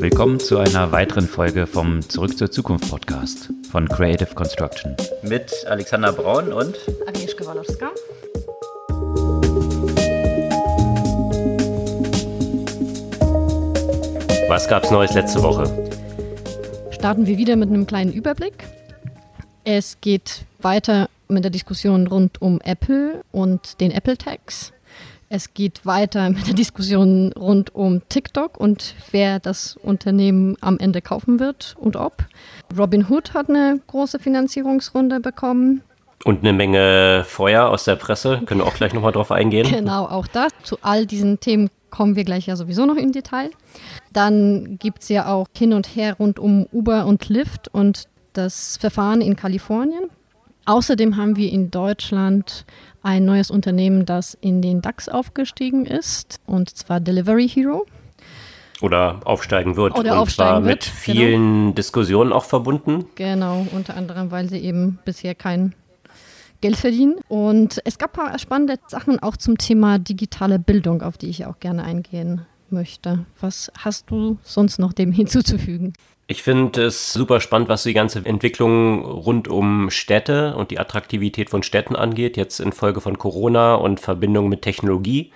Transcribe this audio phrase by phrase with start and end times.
[0.00, 4.96] Willkommen zu einer weiteren Folge vom Zurück zur Zukunft Podcast von Creative Construction.
[5.22, 7.90] Mit Alexander Braun und Agnieszka Walowska.
[14.48, 15.64] Was gab's Neues letzte Woche?
[16.90, 18.64] Starten wir wieder mit einem kleinen Überblick.
[19.64, 24.73] Es geht weiter mit der Diskussion rund um Apple und den Apple Tax.
[25.34, 31.02] Es geht weiter mit der Diskussion rund um TikTok und wer das Unternehmen am Ende
[31.02, 32.24] kaufen wird und ob.
[32.78, 35.82] Robinhood hat eine große Finanzierungsrunde bekommen.
[36.22, 38.42] Und eine Menge Feuer aus der Presse.
[38.46, 39.68] Können wir auch gleich nochmal drauf eingehen.
[39.68, 40.52] Genau, auch das.
[40.62, 43.50] Zu all diesen Themen kommen wir gleich ja sowieso noch im Detail.
[44.12, 48.04] Dann gibt es ja auch hin und her rund um Uber und Lyft und
[48.34, 50.10] das Verfahren in Kalifornien.
[50.66, 52.64] Außerdem haben wir in Deutschland
[53.04, 57.86] ein neues Unternehmen, das in den DAX aufgestiegen ist, und zwar Delivery Hero.
[58.80, 59.96] Oder aufsteigen wird.
[59.96, 61.74] Oder und aufsteigen zwar wird, mit vielen genau.
[61.74, 63.04] Diskussionen auch verbunden.
[63.14, 65.74] Genau, unter anderem, weil sie eben bisher kein
[66.60, 67.16] Geld verdienen.
[67.28, 71.44] Und es gab ein paar spannende Sachen auch zum Thema digitale Bildung, auf die ich
[71.44, 73.26] auch gerne eingehen möchte.
[73.38, 75.92] Was hast du sonst noch dem hinzuzufügen?
[76.26, 81.50] Ich finde es super spannend, was die ganze Entwicklung rund um Städte und die Attraktivität
[81.50, 85.32] von Städten angeht, jetzt infolge von Corona und Verbindung mit Technologie,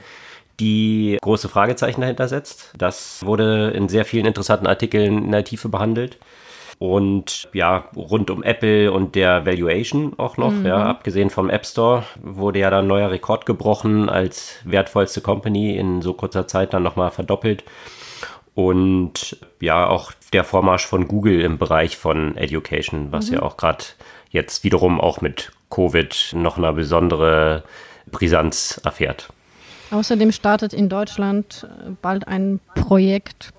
[0.61, 2.72] die große Fragezeichen dahinter setzt.
[2.78, 6.16] Das wurde in sehr vielen interessanten Artikeln in der Tiefe behandelt.
[6.78, 10.66] Und ja, rund um Apple und der Valuation auch noch, Mhm.
[10.66, 16.03] ja, abgesehen vom App Store, wurde ja dann neuer Rekord gebrochen als wertvollste Company in
[16.03, 17.64] so kurzer Zeit dann nochmal verdoppelt.
[18.58, 23.84] Und ja, auch der Vormarsch von Google im Bereich von Education, was ja auch gerade
[24.30, 27.62] jetzt wiederum auch mit Covid noch eine besondere
[28.10, 29.28] Brisanz erfährt.
[29.92, 33.52] Außerdem startet in Deutschland äh, bald ein Projekt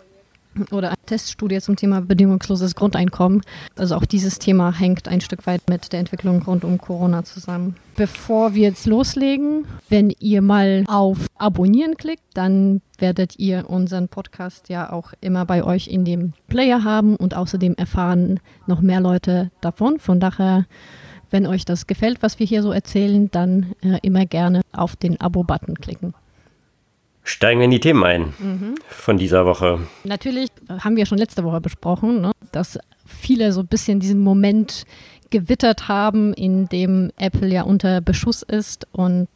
[0.72, 3.42] oder eine Teststudie zum Thema bedingungsloses Grundeinkommen.
[3.78, 7.76] Also auch dieses Thema hängt ein Stück weit mit der Entwicklung rund um Corona zusammen.
[7.96, 14.70] Bevor wir jetzt loslegen, wenn ihr mal auf Abonnieren klickt, dann werdet ihr unseren Podcast
[14.70, 19.52] ja auch immer bei euch in dem Player haben und außerdem erfahren noch mehr Leute
[19.62, 20.00] davon.
[20.00, 20.66] Von daher,
[21.30, 25.20] wenn euch das gefällt, was wir hier so erzählen, dann äh, immer gerne auf den
[25.20, 26.14] Abo-Button klicken.
[27.24, 28.34] Steigen wir in die Themen ein
[28.88, 29.80] von dieser Woche.
[30.04, 30.50] Natürlich
[30.84, 34.86] haben wir schon letzte Woche besprochen, ne, dass viele so ein bisschen diesen Moment
[35.30, 39.28] gewittert haben, in dem Apple ja unter Beschuss ist und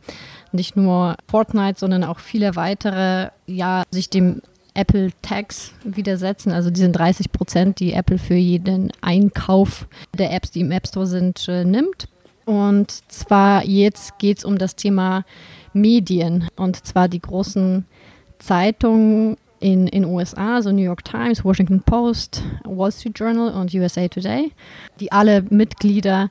[0.52, 4.42] nicht nur Fortnite, sondern auch viele weitere ja sich dem
[4.76, 10.62] Apple Tax widersetzen, also diesen 30 Prozent, die Apple für jeden Einkauf der Apps, die
[10.62, 12.08] im App Store sind, äh, nimmt.
[12.46, 15.26] Und zwar jetzt geht es um das Thema
[15.74, 16.48] Medien.
[16.56, 17.86] Und zwar die großen
[18.40, 24.08] Zeitungen in den USA, also New York Times, Washington Post, Wall Street Journal und USA
[24.10, 24.52] Today,
[25.00, 26.30] die alle Mitglieder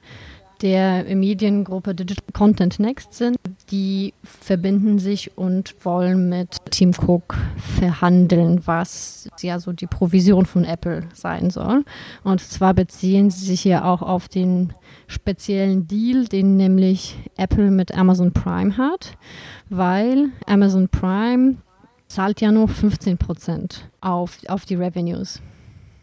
[0.63, 3.37] der Mediengruppe Digital Content Next sind.
[3.71, 10.65] Die verbinden sich und wollen mit Tim Cook verhandeln, was ja so die Provision von
[10.65, 11.85] Apple sein soll.
[12.23, 14.73] Und zwar beziehen sie sich hier auch auf den
[15.09, 19.17] speziellen Deal, den nämlich Apple mit Amazon Prime hat,
[19.69, 21.57] weil Amazon Prime
[22.07, 25.41] zahlt ja nur 15 Prozent auf, auf die Revenues.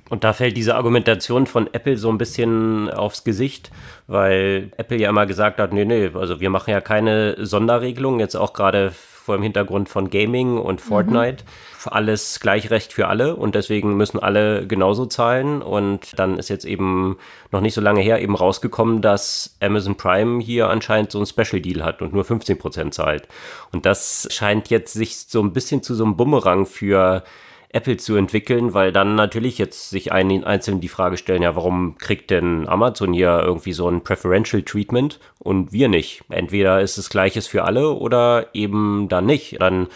[0.10, 3.72] Und da fällt diese Argumentation von Apple so ein bisschen aufs Gesicht,
[4.08, 8.36] weil Apple ja immer gesagt hat, nee, nee, also wir machen ja keine Sonderregelung, jetzt
[8.36, 8.92] auch gerade
[9.30, 11.44] vor dem Hintergrund von Gaming und Fortnite.
[11.86, 15.62] Alles Gleichrecht für alle und deswegen müssen alle genauso zahlen.
[15.62, 17.18] Und dann ist jetzt eben
[17.52, 21.62] noch nicht so lange her eben rausgekommen, dass Amazon Prime hier anscheinend so ein Special
[21.62, 23.28] Deal hat und nur 15% zahlt.
[23.72, 27.24] Und das scheint jetzt sich so ein bisschen zu so einem Bumerang für
[27.72, 31.98] Apple zu entwickeln, weil dann natürlich jetzt sich ein, einzeln die Frage stellen, ja, warum
[32.00, 36.24] kriegt denn Amazon hier irgendwie so ein Preferential Treatment und wir nicht?
[36.30, 39.62] Entweder ist es gleiches für alle oder eben dann nicht.
[39.62, 39.88] Dann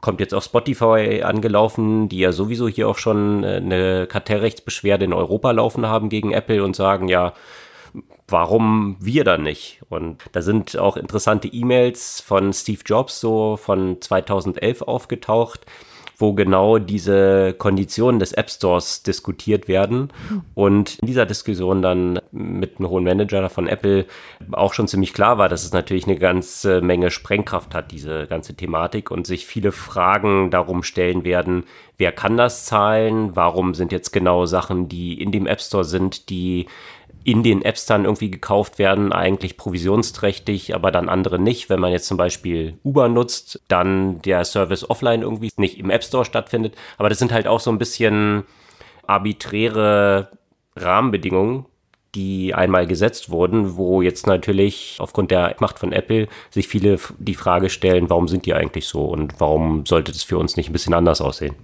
[0.00, 5.12] kommt jetzt auch Spotify angelaufen, die ja sowieso hier auch schon äh, eine Kartellrechtsbeschwerde in
[5.12, 7.32] Europa laufen haben gegen Apple und sagen, ja,
[8.28, 9.80] warum wir dann nicht?
[9.88, 15.66] Und da sind auch interessante E-Mails von Steve Jobs so von 2011 aufgetaucht,
[16.20, 20.12] wo genau diese Konditionen des App Stores diskutiert werden.
[20.54, 24.06] Und in dieser Diskussion dann mit einem hohen Manager von Apple
[24.52, 28.54] auch schon ziemlich klar war, dass es natürlich eine ganze Menge Sprengkraft hat, diese ganze
[28.54, 31.64] Thematik, und sich viele Fragen darum stellen werden,
[31.96, 33.34] wer kann das zahlen?
[33.34, 36.66] Warum sind jetzt genau Sachen, die in dem App Store sind, die
[37.24, 41.68] in den Apps dann irgendwie gekauft werden, eigentlich provisionsträchtig, aber dann andere nicht.
[41.68, 46.04] Wenn man jetzt zum Beispiel Uber nutzt, dann der Service offline irgendwie nicht im App
[46.04, 46.74] Store stattfindet.
[46.96, 48.44] Aber das sind halt auch so ein bisschen
[49.06, 50.30] arbiträre
[50.76, 51.66] Rahmenbedingungen,
[52.14, 57.34] die einmal gesetzt wurden, wo jetzt natürlich aufgrund der Macht von Apple sich viele die
[57.34, 60.72] Frage stellen, warum sind die eigentlich so und warum sollte das für uns nicht ein
[60.72, 61.54] bisschen anders aussehen?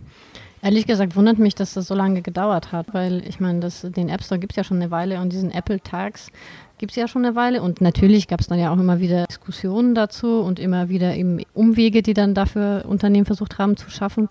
[0.63, 4.25] Ehrlich gesagt wundert mich, dass das so lange gedauert hat, weil ich meine, den App
[4.25, 6.31] Store gibt es ja schon eine Weile und diesen Apple Tags
[6.79, 9.27] gibt es ja schon eine Weile und natürlich gab es dann ja auch immer wieder
[9.27, 14.29] Diskussionen dazu und immer wieder eben Umwege, die dann dafür Unternehmen versucht haben zu schaffen.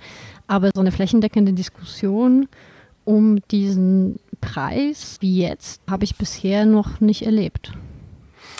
[0.47, 2.47] Aber so eine flächendeckende Diskussion
[3.03, 7.71] um diesen Preis wie jetzt habe ich bisher noch nicht erlebt.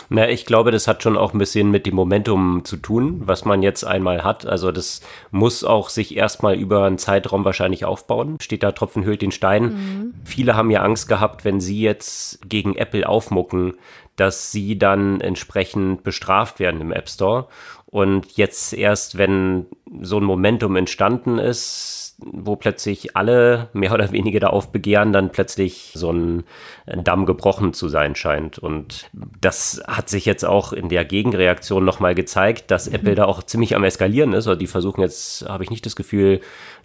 [0.08, 3.44] Na, ich glaube, das hat schon auch ein bisschen mit dem Momentum zu tun, was
[3.44, 4.46] man jetzt einmal hat.
[4.46, 5.00] Also das
[5.30, 8.38] muss auch sich erstmal über einen Zeitraum wahrscheinlich aufbauen.
[8.40, 9.62] Steht da Tropfen höhlt den Stein.
[9.64, 10.14] Mhm.
[10.24, 13.74] Viele haben ja Angst gehabt, wenn sie jetzt gegen Apple aufmucken,
[14.14, 17.48] dass sie dann entsprechend bestraft werden im App Store.
[17.86, 19.66] Und jetzt erst, wenn
[20.00, 25.92] so ein Momentum entstanden ist, wo plötzlich alle mehr oder weniger darauf begehren, dann plötzlich
[25.94, 26.44] so ein
[26.86, 28.58] Damm gebrochen zu sein scheint.
[28.58, 29.10] Und
[29.40, 33.76] das hat sich jetzt auch in der Gegenreaktion nochmal gezeigt, dass Apple da auch ziemlich
[33.76, 34.46] am Eskalieren ist.
[34.46, 36.40] Also die versuchen jetzt, habe ich nicht das Gefühl,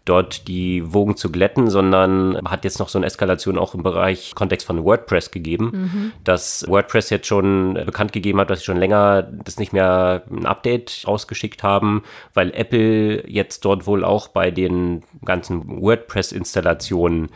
[0.06, 4.33] dort die Wogen zu glätten, sondern hat jetzt noch so eine Eskalation auch im Bereich
[4.33, 6.12] Kontext von WordPress gegeben, mhm.
[6.24, 10.45] dass WordPress jetzt schon bekannt gegeben hat, dass sie schon länger das nicht mehr ein
[10.45, 12.03] Update rausgeschickt haben,
[12.33, 17.30] weil Apple jetzt dort wohl auch bei den ganzen WordPress-Installationen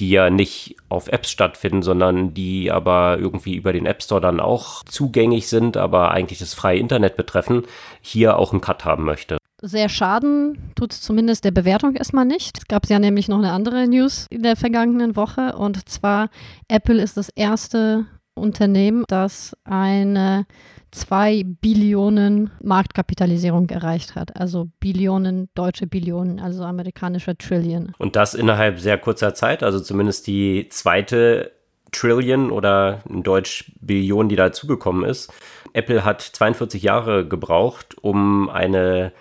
[0.00, 4.40] die ja nicht auf Apps stattfinden, sondern die aber irgendwie über den App Store dann
[4.40, 7.62] auch zugänglich sind, aber eigentlich das freie Internet betreffen,
[8.02, 9.38] hier auch einen Cut haben möchte.
[9.62, 12.58] Sehr schaden tut es zumindest der Bewertung erstmal nicht.
[12.58, 16.28] Es gab ja nämlich noch eine andere News in der vergangenen Woche und zwar
[16.68, 18.04] Apple ist das erste
[18.34, 20.46] Unternehmen, das eine
[20.90, 24.36] 2 Billionen Marktkapitalisierung erreicht hat.
[24.36, 27.92] Also Billionen, deutsche Billionen, also amerikanische Trillion.
[27.98, 31.52] Und das innerhalb sehr kurzer Zeit, also zumindest die zweite
[31.92, 35.32] Trillion oder in Deutsch Billion, die dazugekommen ist.
[35.72, 39.12] Apple hat 42 Jahre gebraucht, um eine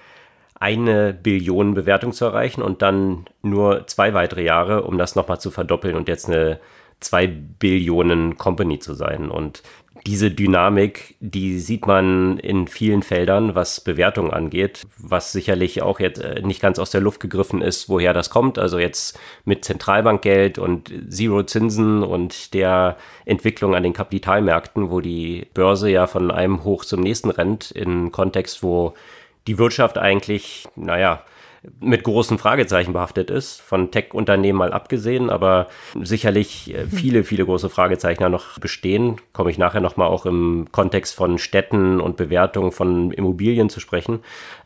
[0.59, 5.51] eine Billion Bewertung zu erreichen und dann nur zwei weitere Jahre, um das nochmal zu
[5.51, 6.59] verdoppeln und jetzt eine
[7.01, 9.29] zwei Billionen Company zu sein.
[9.29, 9.63] Und
[10.05, 16.19] diese Dynamik, die sieht man in vielen Feldern, was Bewertung angeht, was sicherlich auch jetzt
[16.19, 18.59] äh, nicht ganz aus der Luft gegriffen ist, woher das kommt.
[18.59, 25.89] Also jetzt mit Zentralbankgeld und Zero-Zinsen und der Entwicklung an den Kapitalmärkten, wo die Börse
[25.89, 28.93] ja von einem hoch zum nächsten rennt, in Kontext, wo
[29.47, 31.23] die Wirtschaft eigentlich, naja,
[31.79, 35.67] mit großen Fragezeichen behaftet ist, von Tech-Unternehmen mal abgesehen, aber
[36.01, 39.17] sicherlich äh, viele, viele große Fragezeichen noch bestehen.
[39.33, 44.19] Komme ich nachher nochmal auch im Kontext von Städten und Bewertungen von Immobilien zu sprechen.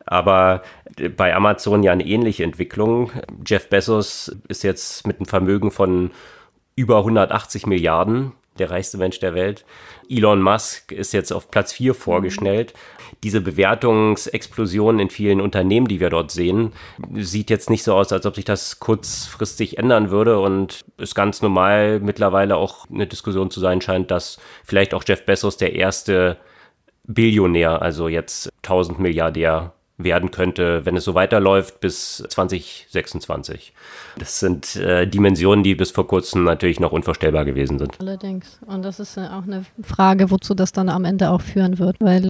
[0.05, 0.63] Aber
[0.97, 3.11] äh, bei Amazon ja eine ähnliche Entwicklung.
[3.45, 6.11] Jeff Bezos ist jetzt mit einem Vermögen von
[6.75, 9.65] über 180 Milliarden der reichste Mensch der Welt.
[10.09, 12.73] Elon Musk ist jetzt auf Platz 4 vorgeschnellt.
[13.23, 16.73] Diese Bewertungsexplosion in vielen Unternehmen, die wir dort sehen,
[17.13, 21.41] sieht jetzt nicht so aus, als ob sich das kurzfristig ändern würde und es ganz
[21.41, 26.37] normal mittlerweile auch eine Diskussion zu sein scheint, dass vielleicht auch Jeff Bezos der erste
[27.03, 33.73] Billionär, also jetzt 1000 Milliardär werden könnte, wenn es so weiterläuft bis 2026.
[34.17, 37.99] Das sind äh, Dimensionen, die bis vor kurzem natürlich noch unvorstellbar gewesen sind.
[37.99, 38.59] Allerdings.
[38.65, 41.97] Und das ist äh, auch eine Frage, wozu das dann am Ende auch führen wird,
[41.99, 42.29] weil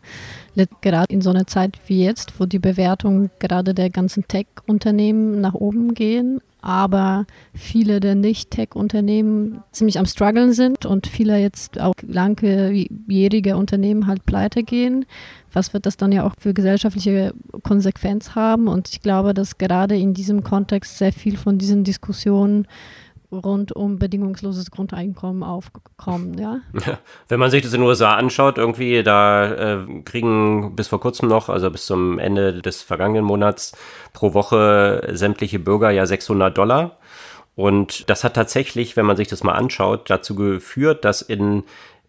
[0.81, 5.53] gerade in so einer Zeit wie jetzt, wo die Bewertungen gerade der ganzen Tech-Unternehmen nach
[5.53, 13.55] oben gehen, aber viele der Nicht-Tech-Unternehmen ziemlich am struggeln sind und viele jetzt auch langjährige
[13.55, 15.05] Unternehmen halt pleite gehen.
[15.51, 18.67] Was wird das dann ja auch für gesellschaftliche Konsequenz haben?
[18.67, 22.67] Und ich glaube, dass gerade in diesem Kontext sehr viel von diesen Diskussionen
[23.31, 26.62] rund um bedingungsloses Grundeinkommen aufkommen, ja?
[27.27, 31.29] Wenn man sich das in den USA anschaut, irgendwie, da äh, kriegen bis vor kurzem
[31.29, 33.77] noch, also bis zum Ende des vergangenen Monats,
[34.13, 36.98] pro Woche sämtliche Bürger ja 600 Dollar.
[37.55, 41.63] Und das hat tatsächlich, wenn man sich das mal anschaut, dazu geführt, dass in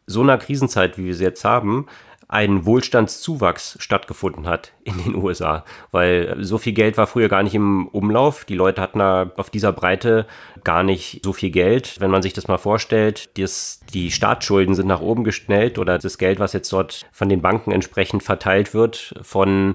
[0.06, 1.86] so einer Krisenzeit, wie wir sie jetzt haben,
[2.30, 7.56] ein Wohlstandszuwachs stattgefunden hat in den USA, weil so viel Geld war früher gar nicht
[7.56, 8.44] im Umlauf.
[8.44, 10.26] Die Leute hatten da auf dieser Breite
[10.62, 11.96] gar nicht so viel Geld.
[11.98, 16.18] Wenn man sich das mal vorstellt, das, die Staatsschulden sind nach oben geschnellt oder das
[16.18, 19.74] Geld, was jetzt dort von den Banken entsprechend verteilt wird, von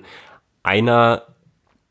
[0.64, 1.24] einer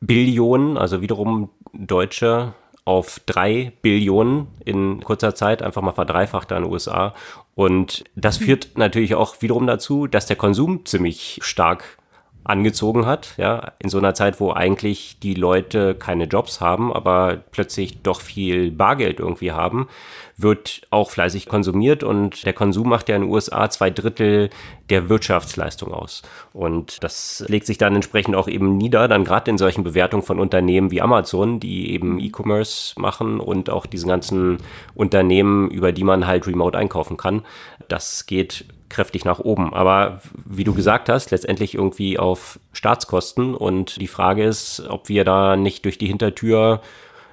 [0.01, 6.73] Billion, also wiederum deutsche auf drei Billionen in kurzer Zeit, einfach mal verdreifacht in den
[6.73, 7.15] USA.
[7.55, 11.99] Und das führt natürlich auch wiederum dazu, dass der Konsum ziemlich stark
[12.45, 17.43] angezogen hat, ja, in so einer Zeit, wo eigentlich die Leute keine Jobs haben, aber
[17.51, 19.89] plötzlich doch viel Bargeld irgendwie haben,
[20.37, 24.51] wird auch fleißig konsumiert und der Konsum macht ja in den USA zwei Drittel
[24.91, 26.23] der Wirtschaftsleistung aus.
[26.53, 30.39] Und das legt sich dann entsprechend auch eben nieder, dann gerade in solchen Bewertungen von
[30.39, 34.59] Unternehmen wie Amazon, die eben E-Commerce machen und auch diesen ganzen
[34.95, 37.43] Unternehmen, über die man halt remote einkaufen kann.
[37.89, 39.75] Das geht kräftig nach oben.
[39.75, 43.55] Aber wie du gesagt hast, letztendlich irgendwie auf Staatskosten.
[43.55, 46.81] Und die Frage ist, ob wir da nicht durch die Hintertür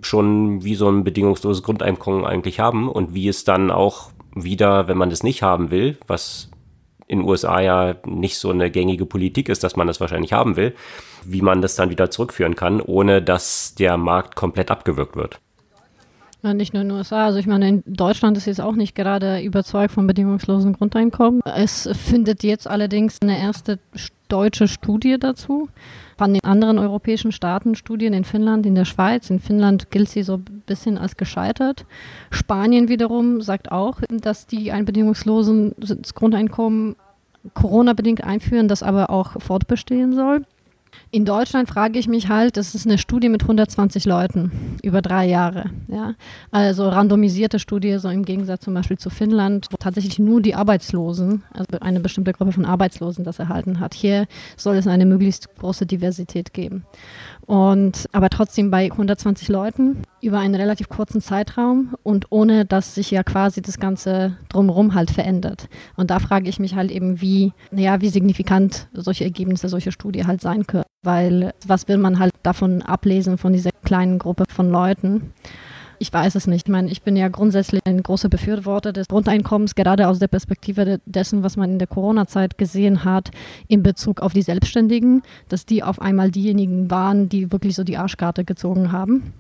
[0.02, 4.98] schon wie so ein bedingungsloses Grundeinkommen eigentlich haben und wie es dann auch wieder, wenn
[4.98, 6.50] man das nicht haben will, was
[7.08, 10.56] in den USA ja nicht so eine gängige Politik ist, dass man das wahrscheinlich haben
[10.56, 10.74] will,
[11.26, 15.40] wie man das dann wieder zurückführen kann, ohne dass der Markt komplett abgewürgt wird.
[16.44, 17.26] Ja, nicht nur in den USA.
[17.26, 21.42] Also ich meine, in Deutschland ist jetzt auch nicht gerade überzeugt vom bedingungslosen Grundeinkommen.
[21.46, 23.78] Es findet jetzt allerdings eine erste
[24.28, 25.70] deutsche Studie dazu.
[26.18, 29.30] Von den anderen europäischen Staaten Studien in Finnland, in der Schweiz.
[29.30, 31.86] In Finnland gilt sie so ein bisschen als gescheitert.
[32.32, 36.96] Spanien wiederum sagt auch, dass die ein bedingungsloses Grundeinkommen
[37.54, 40.46] Corona-bedingt einführen, das aber auch fortbestehen soll.
[41.12, 45.28] In Deutschland frage ich mich halt, das ist eine Studie mit 120 Leuten über drei
[45.28, 45.70] Jahre.
[45.88, 46.16] Ja?
[46.52, 51.44] Also randomisierte Studie, so im Gegensatz zum Beispiel zu Finnland, wo tatsächlich nur die Arbeitslosen,
[51.54, 53.94] also eine bestimmte Gruppe von Arbeitslosen das erhalten hat.
[53.94, 56.86] Hier soll es eine möglichst große Diversität geben.
[57.52, 63.12] Und aber trotzdem bei 120 Leuten über einen relativ kurzen Zeitraum und ohne dass sich
[63.12, 65.68] ja quasi das Ganze drumherum halt verändert.
[65.98, 70.26] Und da frage ich mich halt eben, wie, naja, wie signifikant solche Ergebnisse, solche Studie
[70.26, 70.86] halt sein können.
[71.04, 75.34] Weil was will man halt davon ablesen von dieser kleinen Gruppe von Leuten?
[76.02, 76.68] Ich weiß es nicht.
[76.68, 81.00] Ich meine, ich bin ja grundsätzlich ein großer Befürworter des Grundeinkommens, gerade aus der Perspektive
[81.06, 83.30] dessen, was man in der Corona-Zeit gesehen hat,
[83.68, 87.98] in Bezug auf die Selbstständigen, dass die auf einmal diejenigen waren, die wirklich so die
[87.98, 89.32] Arschkarte gezogen haben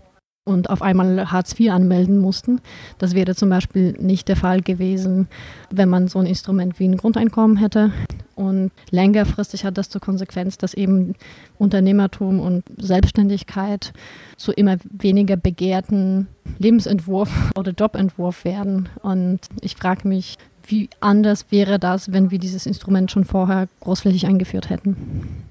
[0.43, 2.61] und auf einmal Hartz IV anmelden mussten.
[2.97, 5.27] Das wäre zum Beispiel nicht der Fall gewesen,
[5.69, 7.91] wenn man so ein Instrument wie ein Grundeinkommen hätte.
[8.35, 11.13] Und längerfristig hat das zur Konsequenz, dass eben
[11.59, 13.93] Unternehmertum und Selbstständigkeit
[14.35, 18.89] zu immer weniger begehrten Lebensentwurf oder Jobentwurf werden.
[19.03, 24.25] Und ich frage mich, wie anders wäre das, wenn wir dieses Instrument schon vorher großflächig
[24.25, 25.45] eingeführt hätten?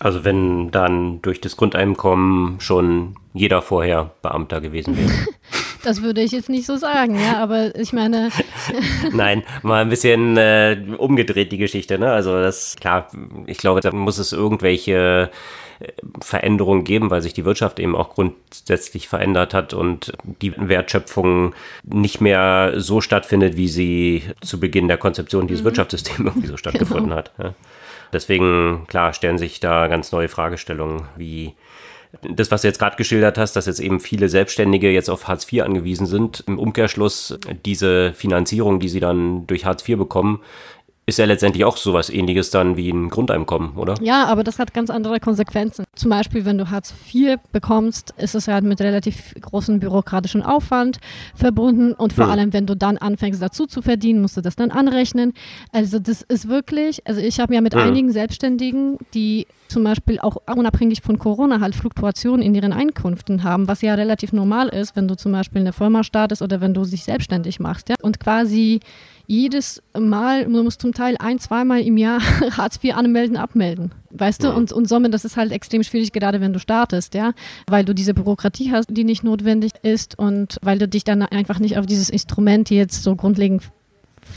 [0.00, 5.10] Also wenn dann durch das Grundeinkommen schon jeder vorher Beamter gewesen wäre.
[5.84, 8.30] Das würde ich jetzt nicht so sagen, ja, aber ich meine.
[9.12, 12.10] Nein, mal ein bisschen äh, umgedreht die Geschichte, ne?
[12.10, 13.08] Also das, klar,
[13.46, 15.30] ich glaube, da muss es irgendwelche
[15.80, 21.54] äh, Veränderungen geben, weil sich die Wirtschaft eben auch grundsätzlich verändert hat und die Wertschöpfung
[21.82, 25.66] nicht mehr so stattfindet, wie sie zu Beginn der Konzeption dieses mhm.
[25.66, 27.16] Wirtschaftssystems irgendwie so stattgefunden genau.
[27.16, 27.32] hat.
[27.38, 27.54] Ja.
[28.14, 31.54] Deswegen, klar, stellen sich da ganz neue Fragestellungen, wie
[32.22, 35.50] das, was du jetzt gerade geschildert hast, dass jetzt eben viele Selbstständige jetzt auf Hartz
[35.52, 40.40] IV angewiesen sind, im Umkehrschluss diese Finanzierung, die sie dann durch Hartz IV bekommen,
[41.06, 43.94] ist ja letztendlich auch sowas ähnliches dann wie ein Grundeinkommen, oder?
[44.00, 45.84] Ja, aber das hat ganz andere Konsequenzen.
[45.94, 50.98] Zum Beispiel, wenn du Hartz IV bekommst, ist es halt mit relativ großem bürokratischen Aufwand
[51.34, 52.32] verbunden und vor hm.
[52.32, 55.34] allem, wenn du dann anfängst dazu zu verdienen, musst du das dann anrechnen.
[55.72, 57.82] Also das ist wirklich, also ich habe ja mit hm.
[57.82, 63.68] einigen Selbstständigen, die zum Beispiel auch unabhängig von Corona halt Fluktuationen in ihren Einkünften haben,
[63.68, 66.84] was ja relativ normal ist, wenn du zum Beispiel eine Firma startest oder wenn du
[66.84, 67.88] dich selbstständig machst.
[67.88, 67.96] Ja?
[68.02, 68.80] Und quasi
[69.26, 72.20] jedes Mal, du musst zum Teil ein, zweimal im Jahr
[72.56, 73.92] Hartz IV anmelden, abmelden.
[74.10, 74.52] Weißt du?
[74.52, 77.32] Und, und somit, das ist halt extrem schwierig, gerade wenn du startest, ja.
[77.66, 81.58] Weil du diese Bürokratie hast, die nicht notwendig ist und weil du dich dann einfach
[81.58, 83.62] nicht auf dieses Instrument jetzt so grundlegend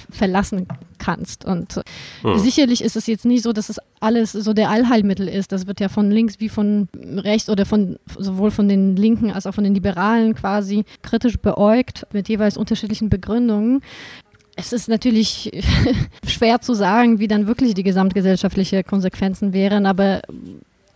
[0.09, 0.67] verlassen
[1.07, 1.45] kannst.
[1.45, 1.81] Und
[2.21, 2.37] hm.
[2.37, 5.53] sicherlich ist es jetzt nicht so, dass es alles so der Allheilmittel ist.
[5.53, 9.47] Das wird ja von links wie von rechts oder von sowohl von den Linken als
[9.47, 13.81] auch von den Liberalen quasi kritisch beäugt mit jeweils unterschiedlichen Begründungen.
[14.57, 15.49] Es ist natürlich
[16.27, 20.23] schwer zu sagen, wie dann wirklich die gesamtgesellschaftliche Konsequenzen wären, aber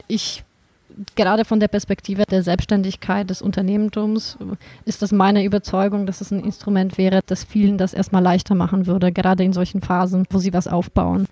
[0.10, 0.44] ich
[1.16, 4.38] gerade von der Perspektive der Selbstständigkeit des Unternehmertums
[4.86, 8.88] ist das meine Überzeugung, dass es ein Instrument wäre, das vielen das erstmal leichter machen
[8.88, 11.28] würde, gerade in solchen Phasen, wo sie was aufbauen.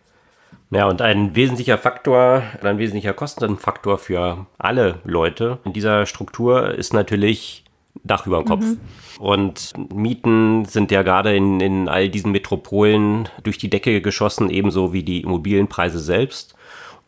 [0.71, 6.93] Ja, und ein wesentlicher Faktor, ein wesentlicher Kostenfaktor für alle Leute in dieser Struktur ist
[6.93, 7.63] natürlich
[8.03, 8.63] Dach über dem Kopf.
[8.63, 8.79] Mhm.
[9.19, 14.93] Und Mieten sind ja gerade in, in all diesen Metropolen durch die Decke geschossen, ebenso
[14.93, 16.55] wie die Immobilienpreise selbst.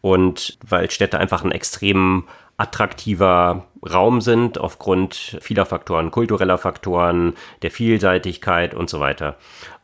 [0.01, 2.25] Und weil Städte einfach einen extremen
[2.61, 9.37] attraktiver Raum sind aufgrund vieler Faktoren, kultureller Faktoren, der Vielseitigkeit und so weiter.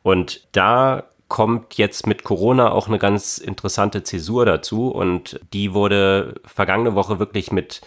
[0.03, 6.35] Und da kommt jetzt mit Corona auch eine ganz interessante Zäsur dazu und die wurde
[6.45, 7.81] vergangene Woche wirklich mit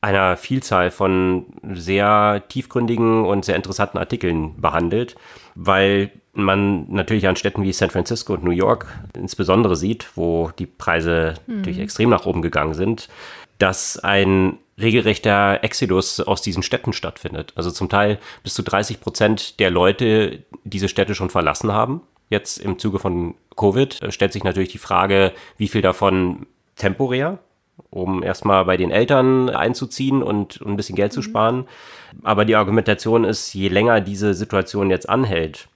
[0.00, 5.14] einer Vielzahl von sehr tiefgründigen und sehr interessanten Artikeln behandelt,
[5.54, 10.66] weil man natürlich an Städten wie San Francisco und New York insbesondere sieht, wo die
[10.66, 11.56] Preise mhm.
[11.56, 13.08] natürlich extrem nach oben gegangen sind,
[13.58, 17.52] dass ein regelrechter Exodus aus diesen Städten stattfindet.
[17.56, 22.02] Also zum Teil bis zu 30 Prozent der Leute diese Städte schon verlassen haben.
[22.30, 26.46] Jetzt im Zuge von Covid äh, stellt sich natürlich die Frage, wie viel davon
[26.76, 27.38] temporär,
[27.90, 31.14] um erstmal bei den Eltern einzuziehen und, und ein bisschen Geld mhm.
[31.14, 31.68] zu sparen.
[32.22, 35.68] Aber die Argumentation ist, je länger diese Situation jetzt anhält,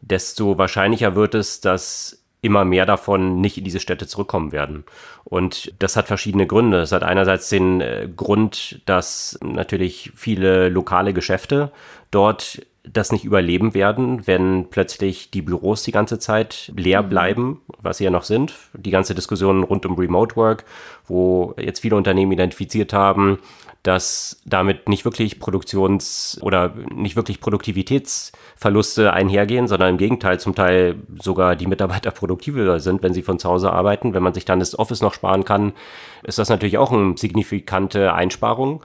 [0.00, 4.84] desto wahrscheinlicher wird es, dass immer mehr davon nicht in diese Städte zurückkommen werden.
[5.24, 6.80] Und das hat verschiedene Gründe.
[6.80, 11.72] Es hat einerseits den äh, Grund, dass natürlich viele lokale Geschäfte
[12.10, 17.08] dort das nicht überleben werden, wenn plötzlich die Büros die ganze Zeit leer mhm.
[17.08, 18.52] bleiben, was sie ja noch sind.
[18.74, 20.64] Die ganze Diskussion rund um Remote Work,
[21.06, 23.38] wo jetzt viele Unternehmen identifiziert haben,
[23.84, 30.96] dass damit nicht wirklich Produktions- oder nicht wirklich Produktivitätsverluste einhergehen, sondern im Gegenteil zum Teil
[31.22, 34.14] sogar die Mitarbeiter produktiver sind, wenn sie von zu Hause arbeiten.
[34.14, 35.74] Wenn man sich dann das Office noch sparen kann,
[36.22, 38.82] ist das natürlich auch eine signifikante Einsparung.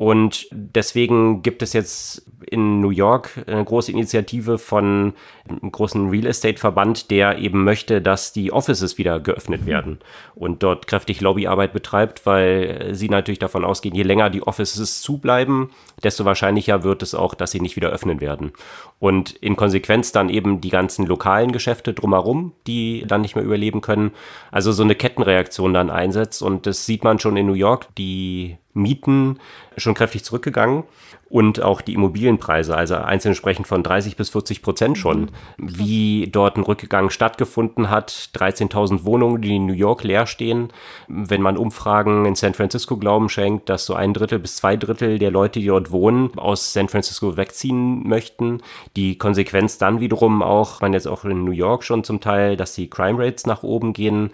[0.00, 5.12] Und deswegen gibt es jetzt in New York eine große Initiative von
[5.46, 9.98] einem großen Real Estate Verband, der eben möchte, dass die Offices wieder geöffnet werden
[10.34, 15.68] und dort kräftig Lobbyarbeit betreibt, weil sie natürlich davon ausgehen, je länger die Offices zubleiben,
[16.02, 18.52] desto wahrscheinlicher wird es auch, dass sie nicht wieder öffnen werden.
[19.00, 23.82] Und in Konsequenz dann eben die ganzen lokalen Geschäfte drumherum, die dann nicht mehr überleben
[23.82, 24.12] können.
[24.50, 26.42] Also so eine Kettenreaktion dann einsetzt.
[26.42, 27.88] Und das sieht man schon in New York.
[27.96, 29.38] Die Mieten
[29.76, 30.84] schon kräftig zurückgegangen
[31.30, 35.28] und auch die Immobilienpreise, also einzelne sprechen von 30 bis 40 Prozent schon, mhm.
[35.58, 38.30] wie dort ein Rückgang stattgefunden hat.
[38.34, 40.72] 13.000 Wohnungen, die in New York leer stehen.
[41.06, 45.20] Wenn man Umfragen in San Francisco Glauben schenkt, dass so ein Drittel bis zwei Drittel
[45.20, 48.60] der Leute, die dort wohnen, aus San Francisco wegziehen möchten.
[48.96, 52.74] Die Konsequenz dann wiederum auch, man jetzt auch in New York schon zum Teil, dass
[52.74, 54.30] die Crime Rates nach oben gehen.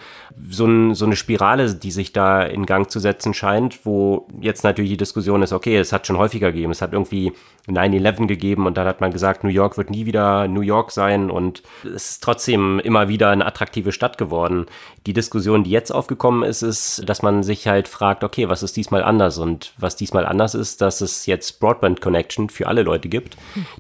[0.49, 4.65] So, ein, so eine Spirale, die sich da in Gang zu setzen scheint, wo jetzt
[4.65, 7.33] natürlich die Diskussion ist, okay, es hat schon häufiger gegeben, es hat irgendwie
[7.69, 11.31] 9-11 gegeben und dann hat man gesagt, New York wird nie wieder New York sein
[11.31, 14.67] und es ist trotzdem immer wieder eine attraktive Stadt geworden.
[15.07, 18.77] Die Diskussion, die jetzt aufgekommen ist, ist, dass man sich halt fragt, okay, was ist
[18.77, 19.39] diesmal anders?
[19.39, 23.37] Und was diesmal anders ist, dass es jetzt Broadband Connection für alle Leute gibt,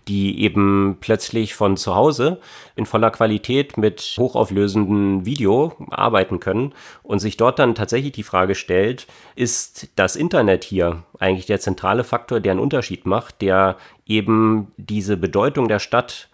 [0.08, 2.40] die eben plötzlich von zu Hause
[2.76, 8.54] in voller Qualität mit hochauflösendem Video arbeiten können und sich dort dann tatsächlich die Frage
[8.54, 14.72] stellt, ist das Internet hier eigentlich der zentrale Faktor, der einen Unterschied macht, der eben
[14.76, 16.28] diese Bedeutung der Stadt,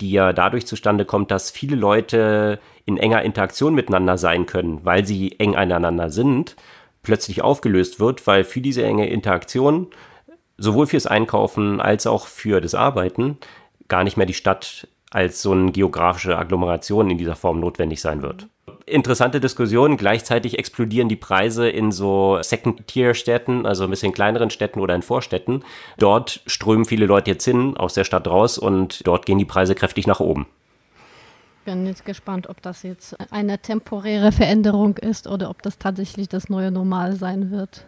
[0.00, 5.06] die ja dadurch zustande kommt, dass viele Leute in enger Interaktion miteinander sein können, weil
[5.06, 6.56] sie eng aneinander sind,
[7.02, 9.88] plötzlich aufgelöst wird, weil für diese enge Interaktion
[10.56, 13.36] sowohl fürs Einkaufen als auch für das Arbeiten
[13.88, 18.22] gar nicht mehr die Stadt als so eine geografische Agglomeration in dieser Form notwendig sein
[18.22, 18.48] wird
[18.86, 19.96] interessante Diskussion.
[19.96, 25.64] Gleichzeitig explodieren die Preise in so Second-Tier-Städten, also ein bisschen kleineren Städten oder in Vorstädten.
[25.98, 29.74] Dort strömen viele Leute jetzt hin, aus der Stadt raus und dort gehen die Preise
[29.74, 30.46] kräftig nach oben.
[31.60, 36.28] Ich bin jetzt gespannt, ob das jetzt eine temporäre Veränderung ist oder ob das tatsächlich
[36.28, 37.86] das neue Normal sein wird.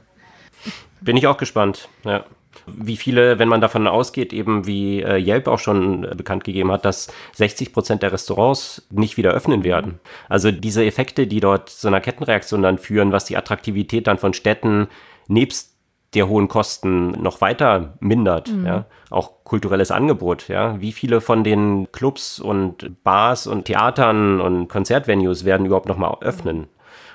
[1.01, 2.25] Bin ich auch gespannt, ja
[2.67, 6.73] wie viele, wenn man davon ausgeht, eben wie äh, Yelp auch schon äh, bekannt gegeben
[6.73, 10.01] hat, dass 60 Prozent der Restaurants nicht wieder öffnen werden.
[10.29, 14.35] Also diese Effekte, die dort zu einer Kettenreaktion dann führen, was die Attraktivität dann von
[14.35, 14.89] Städten
[15.29, 15.75] nebst
[16.15, 18.67] der hohen Kosten noch weiter mindert, mhm.
[18.67, 24.69] ja, auch kulturelles Angebot, ja, wie viele von den Clubs und Bars und Theatern und
[24.69, 26.69] Konzertvenues werden überhaupt noch mal öffnen?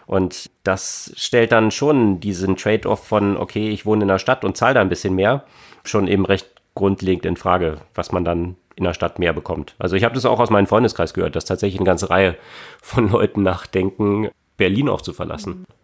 [0.09, 4.57] Und das stellt dann schon diesen Trade-off von, okay, ich wohne in der Stadt und
[4.57, 5.43] zahle da ein bisschen mehr,
[5.83, 9.75] schon eben recht grundlegend in Frage, was man dann in der Stadt mehr bekommt.
[9.77, 12.35] Also ich habe das auch aus meinem Freundeskreis gehört, dass tatsächlich eine ganze Reihe
[12.81, 15.59] von Leuten nachdenken, Berlin auch zu verlassen.
[15.59, 15.78] Mhm.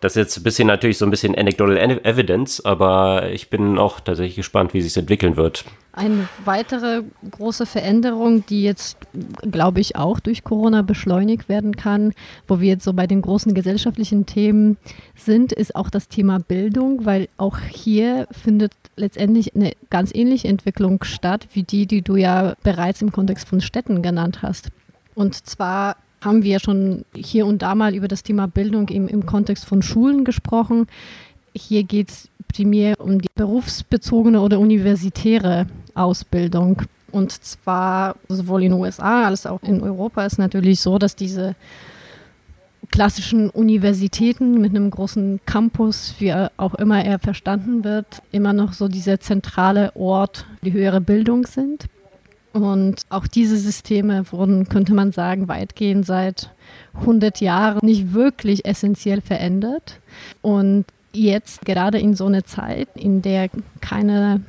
[0.00, 4.00] Das ist jetzt ein bisschen natürlich so ein bisschen anecdotal evidence, aber ich bin auch
[4.00, 5.64] tatsächlich gespannt, wie sich entwickeln wird.
[5.92, 8.96] Eine weitere große Veränderung, die jetzt,
[9.42, 12.14] glaube ich, auch durch Corona beschleunigt werden kann,
[12.48, 14.76] wo wir jetzt so bei den großen gesellschaftlichen Themen
[15.14, 21.04] sind, ist auch das Thema Bildung, weil auch hier findet letztendlich eine ganz ähnliche Entwicklung
[21.04, 24.70] statt, wie die, die du ja bereits im Kontext von Städten genannt hast.
[25.14, 29.26] Und zwar haben wir schon hier und da mal über das Thema Bildung im, im
[29.26, 30.86] Kontext von Schulen gesprochen.
[31.54, 36.82] hier geht es primär um die berufsbezogene oder universitäre Ausbildung.
[37.10, 41.54] Und zwar sowohl in den USA als auch in Europa ist natürlich so, dass diese
[42.90, 48.88] klassischen Universitäten mit einem großen Campus, wie auch immer er verstanden wird, immer noch so
[48.88, 51.86] dieser zentrale Ort, die höhere Bildung sind.
[52.52, 56.50] Und auch diese Systeme wurden, könnte man sagen, weitgehend seit
[56.94, 60.00] 100 Jahren nicht wirklich essentiell verändert.
[60.42, 63.48] Und jetzt gerade in so einer Zeit, in der
[63.80, 64.42] keine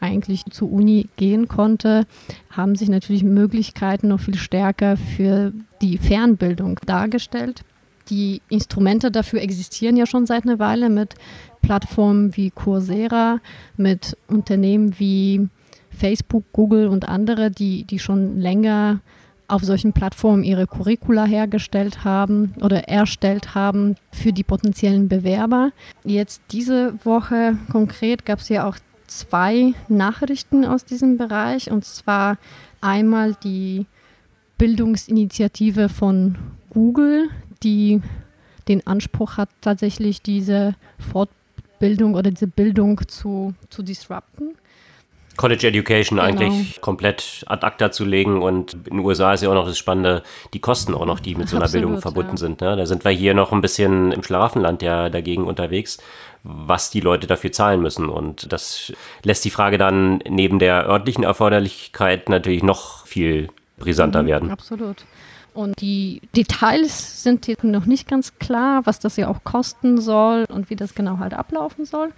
[0.00, 2.06] eigentlich zur Uni gehen konnte,
[2.50, 7.62] haben sich natürlich Möglichkeiten noch viel stärker für die Fernbildung dargestellt.
[8.10, 11.14] Die Instrumente dafür existieren ja schon seit einer Weile mit
[11.62, 13.40] Plattformen wie Coursera,
[13.76, 15.48] mit Unternehmen wie
[15.98, 19.00] Facebook, Google und andere, die, die schon länger
[19.48, 25.72] auf solchen Plattformen ihre Curricula hergestellt haben oder erstellt haben für die potenziellen Bewerber.
[26.04, 32.36] Jetzt diese Woche konkret gab es ja auch zwei Nachrichten aus diesem Bereich und zwar
[32.82, 33.86] einmal die
[34.58, 36.36] Bildungsinitiative von
[36.70, 37.30] Google,
[37.62, 38.02] die
[38.68, 44.56] den Anspruch hat, tatsächlich diese Fortbildung oder diese Bildung zu, zu disrupten.
[45.38, 46.28] College Education genau.
[46.28, 48.42] eigentlich komplett ad acta zu legen.
[48.42, 50.22] Und in den USA ist ja auch noch das Spannende,
[50.52, 52.36] die Kosten auch noch, die mit so einer Absolut, Bildung verbunden ja.
[52.36, 52.60] sind.
[52.60, 52.76] Ne?
[52.76, 55.98] Da sind wir hier noch ein bisschen im Schlafenland ja dagegen unterwegs,
[56.42, 58.08] was die Leute dafür zahlen müssen.
[58.08, 63.48] Und das lässt die Frage dann neben der örtlichen Erforderlichkeit natürlich noch viel
[63.78, 64.50] brisanter mhm, werden.
[64.50, 65.04] Absolut.
[65.54, 70.44] Und die Details sind hier noch nicht ganz klar, was das ja auch kosten soll
[70.48, 72.12] und wie das genau halt ablaufen soll.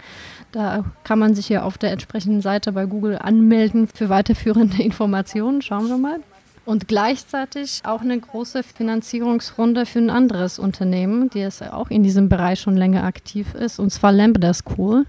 [0.51, 5.61] Da kann man sich ja auf der entsprechenden Seite bei Google anmelden für weiterführende Informationen.
[5.61, 6.19] Schauen wir mal.
[6.63, 12.59] Und gleichzeitig auch eine große Finanzierungsrunde für ein anderes Unternehmen, das auch in diesem Bereich
[12.59, 15.05] schon länger aktiv ist, und zwar Lambda School.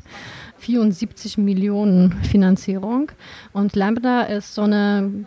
[0.62, 3.10] 74 Millionen Finanzierung.
[3.52, 5.26] Und Lambda ist so eine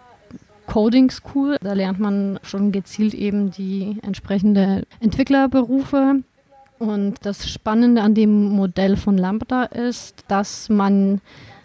[0.68, 1.58] Coding School.
[1.62, 6.24] Da lernt man schon gezielt eben die entsprechende Entwicklerberufe.
[6.78, 11.22] Und das Spannende an dem Modell von Lambda ist, dass man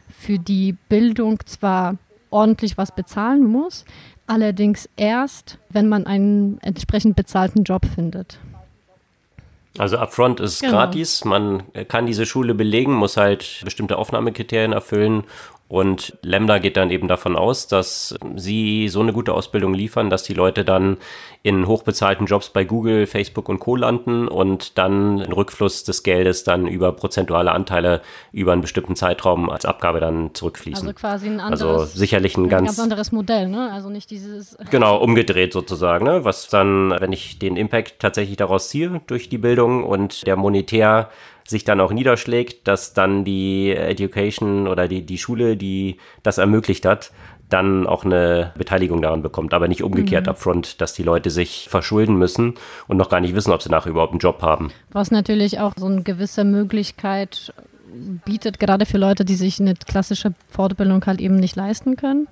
[0.08, 1.96] für die Bildung zwar
[2.30, 3.84] ordentlich was bezahlen muss,
[4.26, 8.38] allerdings erst, wenn man einen entsprechend bezahlten Job findet.
[9.78, 10.72] Also Upfront ist genau.
[10.72, 15.24] gratis, man kann diese Schule belegen, muss halt bestimmte Aufnahmekriterien erfüllen
[15.70, 20.24] und Lambda geht dann eben davon aus, dass sie so eine gute Ausbildung liefern, dass
[20.24, 20.96] die Leute dann
[21.44, 23.76] in hochbezahlten Jobs bei Google, Facebook und Co.
[23.76, 28.00] landen und dann ein Rückfluss des Geldes dann über prozentuale Anteile
[28.32, 30.88] über einen bestimmten Zeitraum als Abgabe dann zurückfließen.
[30.88, 33.70] Also quasi ein also anderes, also sicherlich ein, ein ganz, ganz, anderes Modell, ne?
[33.72, 34.58] Also nicht dieses.
[34.72, 36.24] Genau, umgedreht sozusagen, ne?
[36.24, 41.10] Was dann, wenn ich den Impact tatsächlich daraus ziehe durch die Bildung und der monetär
[41.50, 46.86] sich dann auch niederschlägt, dass dann die Education oder die, die Schule, die das ermöglicht
[46.86, 47.12] hat,
[47.48, 50.30] dann auch eine Beteiligung daran bekommt, aber nicht umgekehrt mhm.
[50.30, 52.54] upfront, dass die Leute sich verschulden müssen
[52.86, 54.70] und noch gar nicht wissen, ob sie nachher überhaupt einen Job haben.
[54.92, 57.52] Was natürlich auch so eine gewisse Möglichkeit
[58.24, 62.28] bietet, gerade für Leute, die sich eine klassische Fortbildung halt eben nicht leisten können,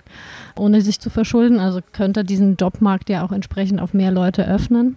[0.56, 1.58] ohne sich zu verschulden.
[1.58, 4.96] Also könnte diesen Jobmarkt ja auch entsprechend auf mehr Leute öffnen.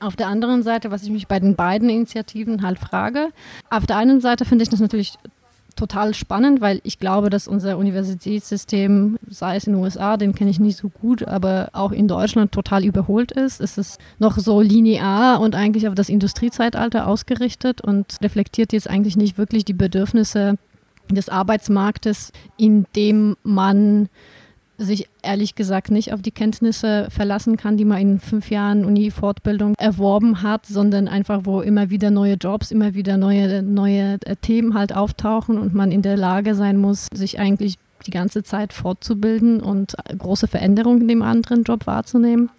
[0.00, 3.28] Auf der anderen Seite, was ich mich bei den beiden Initiativen halt frage,
[3.68, 5.18] auf der einen Seite finde ich das natürlich
[5.76, 10.50] total spannend, weil ich glaube, dass unser Universitätssystem, sei es in den USA, den kenne
[10.50, 13.60] ich nicht so gut, aber auch in Deutschland total überholt ist.
[13.60, 19.16] Es ist noch so linear und eigentlich auf das Industriezeitalter ausgerichtet und reflektiert jetzt eigentlich
[19.16, 20.56] nicht wirklich die Bedürfnisse
[21.08, 24.08] des Arbeitsmarktes, in dem man
[24.80, 29.74] sich ehrlich gesagt nicht auf die Kenntnisse verlassen kann, die man in fünf Jahren Uni-Fortbildung
[29.78, 34.74] erworben hat, sondern einfach, wo immer wieder neue Jobs, immer wieder neue, neue äh, Themen
[34.74, 39.60] halt auftauchen und man in der Lage sein muss, sich eigentlich die ganze Zeit fortzubilden
[39.60, 42.50] und große Veränderungen in dem anderen Job wahrzunehmen.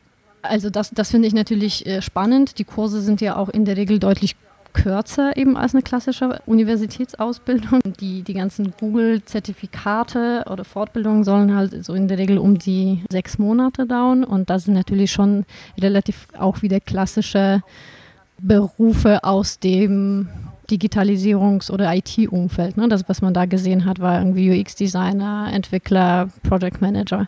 [0.43, 2.59] Also das, das finde ich natürlich äh, spannend.
[2.59, 4.35] Die Kurse sind ja auch in der Regel deutlich
[4.73, 7.81] kürzer eben als eine klassische Universitätsausbildung.
[7.99, 13.37] Die, die ganzen Google-Zertifikate oder Fortbildungen sollen halt so in der Regel um die sechs
[13.37, 15.45] Monate dauern und das sind natürlich schon
[15.79, 17.61] relativ auch wieder klassische
[18.39, 20.27] Berufe aus dem
[20.69, 22.77] Digitalisierungs- oder IT-Umfeld.
[22.77, 22.87] Ne?
[22.87, 27.27] Das, was man da gesehen hat, war irgendwie UX-Designer, Entwickler, Project Manager.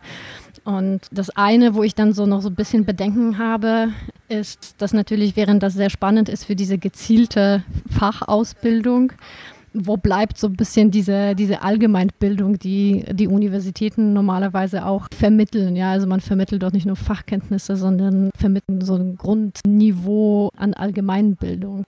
[0.65, 3.89] Und das eine, wo ich dann so noch so ein bisschen Bedenken habe,
[4.29, 9.11] ist, dass natürlich, während das sehr spannend ist für diese gezielte Fachausbildung,
[9.73, 15.75] wo bleibt so ein bisschen diese, diese Allgemeinbildung, die die Universitäten normalerweise auch vermitteln.
[15.75, 21.83] Ja, also man vermittelt dort nicht nur Fachkenntnisse, sondern vermittelt so ein Grundniveau an Allgemeinbildung.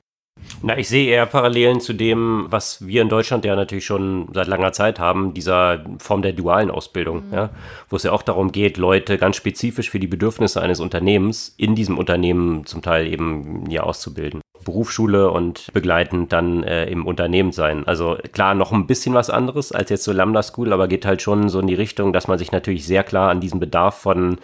[0.62, 4.48] Na, ich sehe eher Parallelen zu dem, was wir in Deutschland ja natürlich schon seit
[4.48, 7.34] langer Zeit haben, dieser Form der dualen Ausbildung, mhm.
[7.34, 7.50] ja,
[7.90, 11.76] wo es ja auch darum geht, Leute ganz spezifisch für die Bedürfnisse eines Unternehmens in
[11.76, 14.42] diesem Unternehmen zum Teil eben ja auszubilden.
[14.64, 17.86] Berufsschule und begleitend dann äh, im Unternehmen sein.
[17.88, 21.22] Also klar, noch ein bisschen was anderes als jetzt so Lambda School, aber geht halt
[21.22, 24.40] schon so in die Richtung, dass man sich natürlich sehr klar an diesen Bedarf von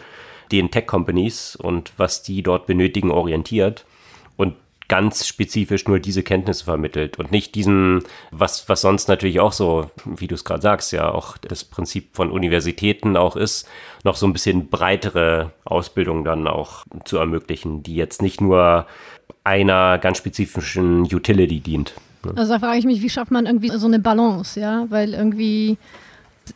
[0.51, 3.85] den Tech-Companies und was die dort benötigen orientiert.
[4.91, 9.89] Ganz spezifisch nur diese Kenntnisse vermittelt und nicht diesen, was, was sonst natürlich auch so,
[10.03, 13.69] wie du es gerade sagst, ja auch das Prinzip von Universitäten auch ist,
[14.03, 18.85] noch so ein bisschen breitere Ausbildung dann auch zu ermöglichen, die jetzt nicht nur
[19.45, 21.93] einer ganz spezifischen Utility dient.
[22.35, 25.77] Also da frage ich mich, wie schafft man irgendwie so eine Balance, ja, weil irgendwie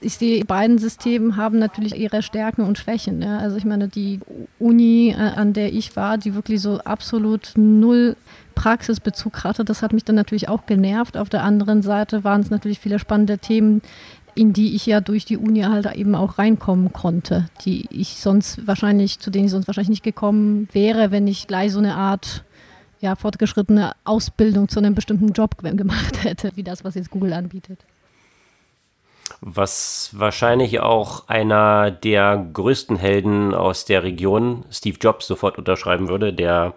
[0.02, 3.21] ich sehe, beiden Systemen haben natürlich ihre Stärken und Schwächen.
[3.21, 3.38] Ja?
[3.38, 4.19] Also ich meine, die
[4.60, 8.15] Uni, äh, an der ich war, die wirklich so absolut null
[8.56, 11.17] Praxisbezug hatte, das hat mich dann natürlich auch genervt.
[11.17, 13.82] Auf der anderen Seite waren es natürlich viele spannende Themen,
[14.34, 18.67] in die ich ja durch die Uni halt eben auch reinkommen konnte, die ich sonst
[18.67, 22.43] wahrscheinlich, zu denen ich sonst wahrscheinlich nicht gekommen wäre, wenn ich gleich so eine Art
[23.00, 27.86] ja, fortgeschrittene Ausbildung zu einem bestimmten Job gemacht hätte, wie das, was jetzt Google anbietet
[29.41, 36.34] was wahrscheinlich auch einer der größten Helden aus der Region, Steve Jobs, sofort unterschreiben würde,
[36.34, 36.74] der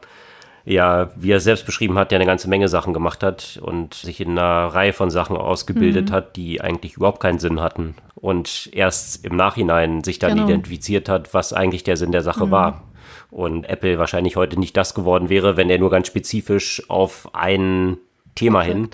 [0.64, 4.20] ja, wie er selbst beschrieben hat, der eine ganze Menge Sachen gemacht hat und sich
[4.20, 6.12] in einer Reihe von Sachen ausgebildet mhm.
[6.12, 10.44] hat, die eigentlich überhaupt keinen Sinn hatten und erst im Nachhinein sich dann genau.
[10.44, 12.50] identifiziert hat, was eigentlich der Sinn der Sache mhm.
[12.50, 12.82] war.
[13.30, 17.96] Und Apple wahrscheinlich heute nicht das geworden wäre, wenn er nur ganz spezifisch auf ein
[18.34, 18.76] Thema Perfekt.
[18.76, 18.90] hin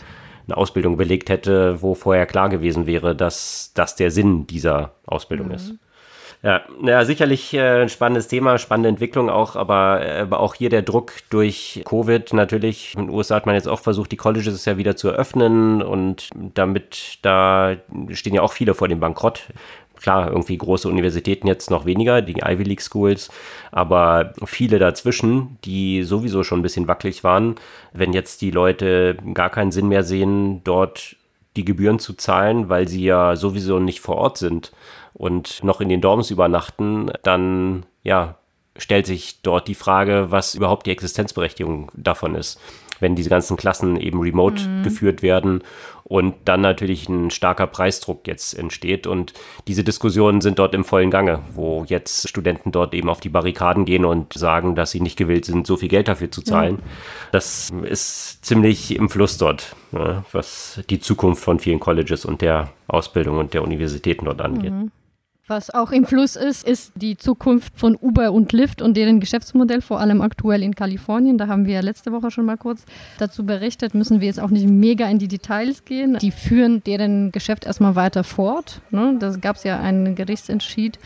[0.47, 5.49] eine Ausbildung belegt hätte, wo vorher klar gewesen wäre, dass das der Sinn dieser Ausbildung
[5.49, 5.55] mhm.
[5.55, 5.75] ist.
[6.45, 10.83] Ja, ja, sicherlich äh, ein spannendes Thema, spannende Entwicklung auch, aber, aber auch hier der
[10.83, 12.93] Druck durch Covid natürlich.
[12.95, 16.29] In den USA hat man jetzt auch versucht, die Colleges ja wieder zu eröffnen und
[16.53, 17.77] damit, da
[18.11, 19.45] stehen ja auch viele vor dem Bankrott
[20.01, 23.31] klar, irgendwie große Universitäten jetzt noch weniger, die Ivy League Schools,
[23.73, 27.57] aber viele dazwischen, die sowieso schon ein bisschen wackelig waren,
[27.93, 31.17] wenn jetzt die Leute gar keinen Sinn mehr sehen, dort
[31.57, 34.73] die Gebühren zu zahlen, weil sie ja sowieso nicht vor Ort sind
[35.13, 38.37] und noch in den Dorms übernachten, dann ja,
[38.77, 42.61] stellt sich dort die Frage, was überhaupt die Existenzberechtigung davon ist
[43.05, 44.83] wenn diese ganzen Klassen eben remote mhm.
[44.83, 45.63] geführt werden
[46.05, 49.07] und dann natürlich ein starker Preisdruck jetzt entsteht.
[49.07, 49.35] Und
[49.69, 53.85] diese Diskussionen sind dort im vollen Gange, wo jetzt Studenten dort eben auf die Barrikaden
[53.85, 56.77] gehen und sagen, dass sie nicht gewillt sind, so viel Geld dafür zu zahlen.
[56.77, 56.91] Ja.
[57.33, 62.71] Das ist ziemlich im Fluss dort, ne, was die Zukunft von vielen Colleges und der
[62.87, 64.73] Ausbildung und der Universitäten dort angeht.
[64.73, 64.91] Mhm.
[65.47, 69.83] Was auch im Fluss ist, ist die Zukunft von Uber und Lyft und deren Geschäftsmodell,
[69.83, 71.37] vor allem aktuell in Kalifornien.
[71.37, 72.87] Da haben wir ja letzte Woche schon mal kurz
[73.19, 76.17] dazu berichtet, müssen wir jetzt auch nicht mega in die Details gehen.
[76.19, 78.81] Die führen deren Geschäft erstmal weiter fort.
[78.91, 79.17] Ne?
[79.19, 80.99] Da gab es ja einen Gerichtsentscheid,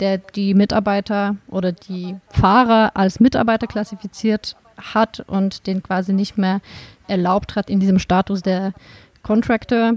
[0.00, 6.60] der die Mitarbeiter oder die Fahrer als Mitarbeiter klassifiziert hat und den quasi nicht mehr
[7.06, 8.74] erlaubt hat, in diesem Status der
[9.22, 9.94] Contractor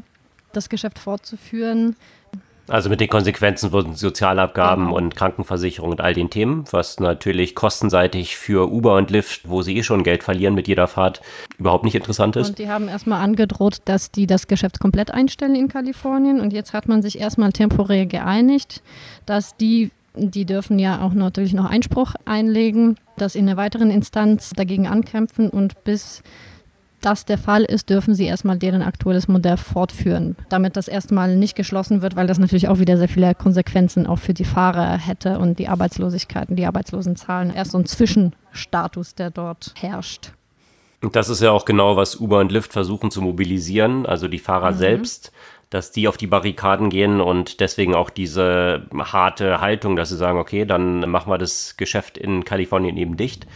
[0.54, 1.98] das Geschäft fortzuführen.
[2.72, 4.98] Also mit den Konsequenzen von Sozialabgaben genau.
[4.98, 9.78] und Krankenversicherung und all den Themen, was natürlich kostenseitig für Uber und Lyft, wo sie
[9.78, 11.22] eh schon Geld verlieren mit jeder Fahrt,
[11.58, 12.50] überhaupt nicht interessant ist.
[12.50, 16.40] Und die haben erstmal angedroht, dass die das Geschäft komplett einstellen in Kalifornien.
[16.40, 18.82] Und jetzt hat man sich erstmal temporär geeinigt,
[19.26, 24.50] dass die die dürfen ja auch natürlich noch Einspruch einlegen, dass in einer weiteren Instanz
[24.50, 26.22] dagegen ankämpfen und bis
[27.02, 31.56] das der Fall ist, dürfen sie erstmal deren aktuelles Modell fortführen, damit das erstmal nicht
[31.56, 35.40] geschlossen wird, weil das natürlich auch wieder sehr viele Konsequenzen auch für die Fahrer hätte
[35.40, 37.54] und die Arbeitslosigkeiten, die Arbeitslosenzahlen.
[37.54, 40.32] Erst so ein Zwischenstatus, der dort herrscht.
[41.02, 44.40] Und das ist ja auch genau, was Uber und Lyft versuchen zu mobilisieren, also die
[44.40, 44.78] Fahrer mhm.
[44.78, 45.32] selbst,
[45.72, 50.38] dass die auf die Barrikaden gehen und deswegen auch diese harte Haltung, dass sie sagen,
[50.38, 53.48] okay, dann machen wir das Geschäft in Kalifornien eben dicht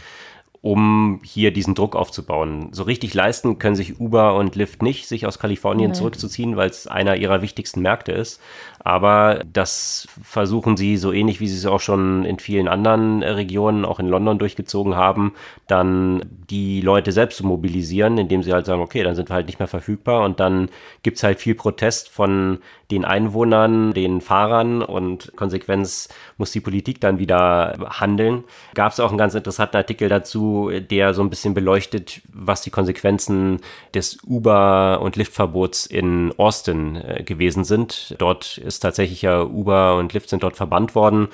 [0.66, 2.70] um hier diesen Druck aufzubauen.
[2.72, 5.98] So richtig leisten können sich Uber und Lyft nicht, sich aus Kalifornien okay.
[5.98, 8.40] zurückzuziehen, weil es einer ihrer wichtigsten Märkte ist.
[8.86, 13.84] Aber das versuchen sie so ähnlich, wie sie es auch schon in vielen anderen Regionen,
[13.84, 15.34] auch in London durchgezogen haben,
[15.66, 19.46] dann die Leute selbst zu mobilisieren, indem sie halt sagen, okay, dann sind wir halt
[19.46, 20.68] nicht mehr verfügbar und dann
[21.02, 27.00] gibt es halt viel Protest von den Einwohnern, den Fahrern und Konsequenz muss die Politik
[27.00, 28.44] dann wieder handeln.
[28.74, 32.70] Gab es auch einen ganz interessanten Artikel dazu, der so ein bisschen beleuchtet, was die
[32.70, 33.60] Konsequenzen
[33.92, 38.14] des Uber- und Lyft-Verbots in Austin äh, gewesen sind.
[38.18, 41.28] Dort ist tatsächlich ja Uber und Lyft sind dort verbannt worden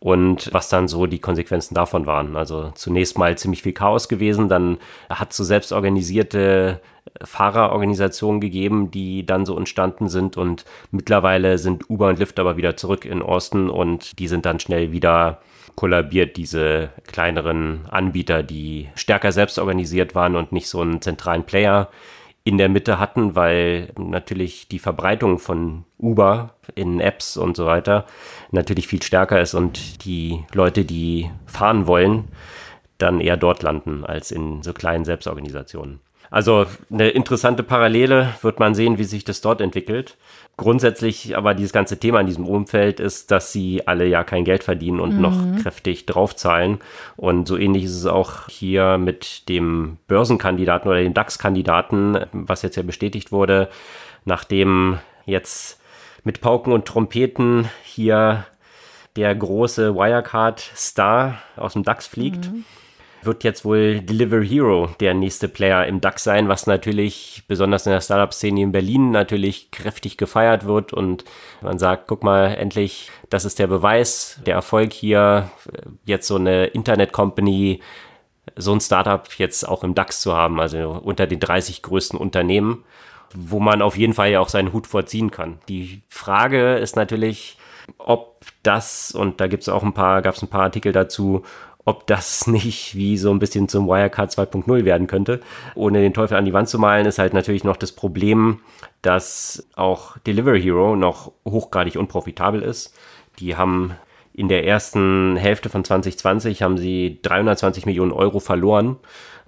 [0.00, 2.36] und was dann so die Konsequenzen davon waren.
[2.36, 4.78] Also zunächst mal ziemlich viel Chaos gewesen, dann
[5.10, 6.80] hat so selbstorganisierte
[7.22, 12.76] Fahrerorganisationen gegeben, die dann so entstanden sind und mittlerweile sind Uber und Lyft aber wieder
[12.76, 15.40] zurück in Austin und die sind dann schnell wieder
[15.74, 21.88] kollabiert, diese kleineren Anbieter, die stärker selbst organisiert waren und nicht so einen zentralen Player
[22.48, 28.06] in der Mitte hatten, weil natürlich die Verbreitung von Uber in Apps und so weiter
[28.50, 32.28] natürlich viel stärker ist und die Leute, die fahren wollen,
[32.96, 36.00] dann eher dort landen als in so kleinen Selbstorganisationen.
[36.30, 40.16] Also eine interessante Parallele, wird man sehen, wie sich das dort entwickelt.
[40.58, 44.64] Grundsätzlich aber dieses ganze Thema in diesem Umfeld ist, dass sie alle ja kein Geld
[44.64, 45.20] verdienen und mhm.
[45.22, 46.80] noch kräftig draufzahlen.
[47.16, 52.74] Und so ähnlich ist es auch hier mit dem Börsenkandidaten oder dem DAX-Kandidaten, was jetzt
[52.74, 53.68] ja bestätigt wurde,
[54.24, 55.80] nachdem jetzt
[56.24, 58.44] mit Pauken und Trompeten hier
[59.14, 62.50] der große Wirecard-Star aus dem DAX fliegt.
[62.50, 62.64] Mhm
[63.22, 67.92] wird jetzt wohl Deliver Hero der nächste Player im DAX sein, was natürlich besonders in
[67.92, 71.24] der Startup-Szene in Berlin natürlich kräftig gefeiert wird und
[71.60, 75.50] man sagt, guck mal, endlich, das ist der Beweis, der Erfolg hier,
[76.04, 77.80] jetzt so eine Internet-Company,
[78.56, 82.84] so ein Startup jetzt auch im DAX zu haben, also unter den 30 größten Unternehmen,
[83.34, 85.58] wo man auf jeden Fall ja auch seinen Hut vorziehen kann.
[85.68, 87.58] Die Frage ist natürlich,
[87.98, 91.42] ob das, und da gibt es auch ein paar, gab es ein paar Artikel dazu,
[91.88, 95.40] ob das nicht wie so ein bisschen zum Wirecard 2.0 werden könnte.
[95.74, 98.60] Ohne den Teufel an die Wand zu malen, ist halt natürlich noch das Problem,
[99.00, 102.94] dass auch Delivery Hero noch hochgradig unprofitabel ist.
[103.38, 103.94] Die haben
[104.34, 108.98] in der ersten Hälfte von 2020 haben sie 320 Millionen Euro verloren.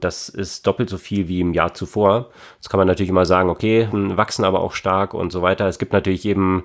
[0.00, 2.30] Das ist doppelt so viel wie im Jahr zuvor.
[2.56, 5.68] Jetzt kann man natürlich immer sagen, okay, wachsen aber auch stark und so weiter.
[5.68, 6.64] Es gibt natürlich eben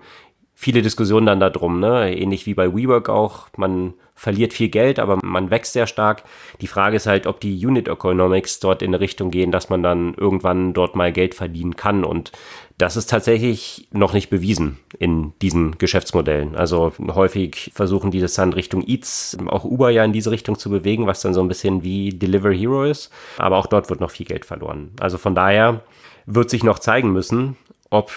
[0.55, 2.17] viele Diskussionen dann darum, ne?
[2.17, 3.47] Ähnlich wie bei WeWork auch.
[3.57, 6.23] Man verliert viel Geld, aber man wächst sehr stark.
[6.61, 9.83] Die Frage ist halt, ob die Unit Economics dort in eine Richtung gehen, dass man
[9.83, 12.05] dann irgendwann dort mal Geld verdienen kann.
[12.05, 12.31] Und
[12.77, 16.55] das ist tatsächlich noch nicht bewiesen in diesen Geschäftsmodellen.
[16.55, 20.69] Also häufig versuchen die das dann Richtung Eats, auch Uber ja in diese Richtung zu
[20.69, 23.11] bewegen, was dann so ein bisschen wie Deliver Hero ist.
[23.37, 24.91] Aber auch dort wird noch viel Geld verloren.
[25.01, 25.81] Also von daher
[26.25, 27.57] wird sich noch zeigen müssen,
[27.89, 28.11] ob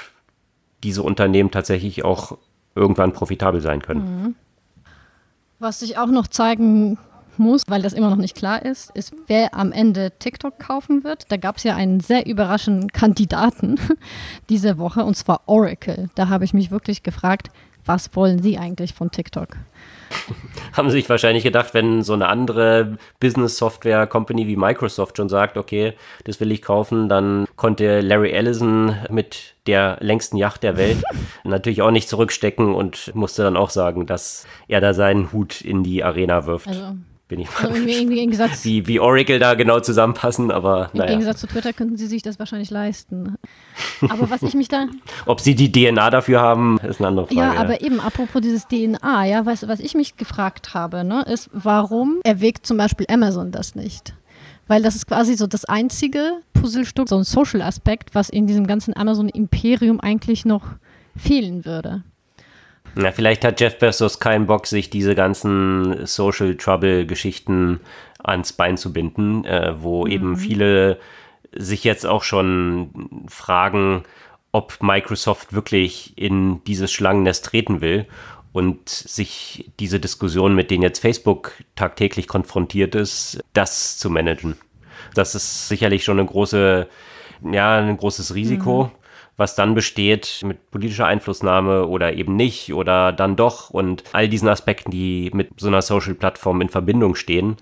[0.83, 2.39] diese Unternehmen tatsächlich auch
[2.75, 4.01] irgendwann profitabel sein können.
[4.01, 4.35] Mhm.
[5.59, 6.99] Was sich auch noch zeigen
[7.39, 11.31] muss, weil das immer noch nicht klar ist, ist, wer am Ende TikTok kaufen wird.
[11.31, 13.77] Da gab es ja einen sehr überraschenden Kandidaten
[14.49, 16.11] diese Woche, und zwar Oracle.
[16.15, 17.51] Da habe ich mich wirklich gefragt,
[17.85, 19.57] was wollen Sie eigentlich von TikTok?
[20.73, 26.41] Haben sich wahrscheinlich gedacht, wenn so eine andere Business-Software-Company wie Microsoft schon sagt, okay, das
[26.41, 31.03] will ich kaufen, dann konnte Larry Ellison mit der längsten Yacht der Welt
[31.45, 35.85] natürlich auch nicht zurückstecken und musste dann auch sagen, dass er da seinen Hut in
[35.85, 36.69] die Arena wirft.
[36.69, 36.97] Also
[37.29, 41.11] bin ich mal also Gegensatz, wie, wie Oracle da genau zusammenpassen, aber Im naja.
[41.11, 43.37] Gegensatz zu Twitter könnten sie sich das wahrscheinlich leisten.
[44.09, 44.87] Aber was ich mich da...
[45.27, 47.39] Ob sie die DNA dafür haben, ist eine andere Frage.
[47.39, 47.87] Ja, aber ja.
[47.87, 52.67] eben, apropos dieses DNA, ja, was, was ich mich gefragt habe, ne, ist, warum erwägt
[52.67, 54.15] zum Beispiel Amazon das nicht?
[54.69, 58.97] Weil das ist quasi so das einzige Puzzlestück, so ein Social-Aspekt, was in diesem ganzen
[58.97, 60.65] Amazon-Imperium eigentlich noch
[61.17, 62.03] fehlen würde.
[62.95, 67.81] Na, vielleicht hat Jeff Bezos keinen Bock, sich diese ganzen Social Trouble-Geschichten
[68.23, 70.11] ans Bein zu binden, äh, wo mhm.
[70.11, 70.99] eben viele
[71.53, 74.05] sich jetzt auch schon fragen,
[74.53, 78.07] ob Microsoft wirklich in dieses Schlangennest treten will
[78.53, 84.57] und sich diese Diskussion, mit denen jetzt Facebook tagtäglich konfrontiert ist, das zu managen.
[85.15, 86.89] Das ist sicherlich schon eine große,
[87.51, 88.85] ja, ein großes Risiko.
[88.85, 88.99] Mhm
[89.41, 94.49] was dann besteht mit politischer Einflussnahme oder eben nicht oder dann doch und all diesen
[94.49, 97.57] Aspekten, die mit so einer Social-Plattform in Verbindung stehen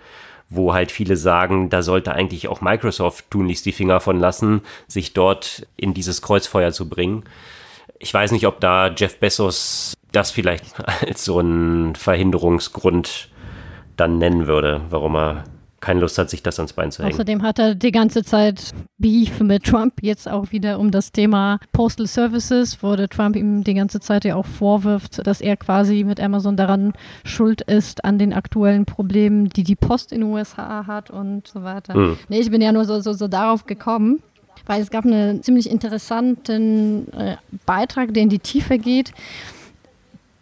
[0.48, 5.12] wo halt viele sagen, da sollte eigentlich auch Microsoft tunlichst die Finger von lassen, sich
[5.12, 7.24] dort in dieses Kreuzfeuer zu bringen.
[7.98, 13.28] Ich weiß nicht, ob da Jeff Bezos das vielleicht als so einen Verhinderungsgrund
[13.96, 15.44] dann nennen würde, warum er
[15.80, 17.14] keine Lust hat, sich das ans Bein zu hängen.
[17.14, 21.58] Außerdem hat er die ganze Zeit Beef mit Trump, jetzt auch wieder um das Thema
[21.72, 26.02] Postal Services, wo der Trump ihm die ganze Zeit ja auch vorwirft, dass er quasi
[26.02, 26.92] mit Amazon daran
[27.24, 31.62] schuld ist, an den aktuellen Problemen, die die Post in den USA hat und so
[31.62, 31.96] weiter.
[31.96, 32.18] Mhm.
[32.28, 34.22] Nee, ich bin ja nur so, so, so darauf gekommen,
[34.66, 39.12] weil es gab einen ziemlich interessanten äh, Beitrag, der in die Tiefe geht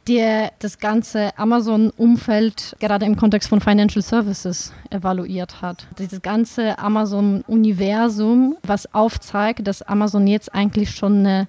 [0.06, 5.86] der das ganze Amazon-Umfeld gerade im Kontext von Financial Services evaluiert hat.
[5.98, 11.48] Dieses ganze Amazon-Universum, was aufzeigt, dass Amazon jetzt eigentlich schon eine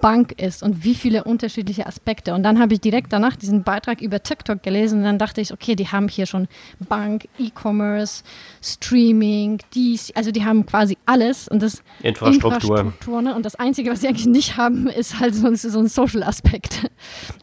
[0.00, 2.34] Bank ist und wie viele unterschiedliche Aspekte.
[2.34, 5.52] Und dann habe ich direkt danach diesen Beitrag über TikTok gelesen und dann dachte ich,
[5.52, 6.48] okay, die haben hier schon
[6.88, 8.24] Bank, E-Commerce,
[8.62, 12.78] Streaming, dies, also die haben quasi alles und das Infrastruktur.
[12.78, 13.34] Infrastruktur ne?
[13.34, 16.90] Und das Einzige, was sie eigentlich nicht haben, ist halt so, so ein Social-Aspekt.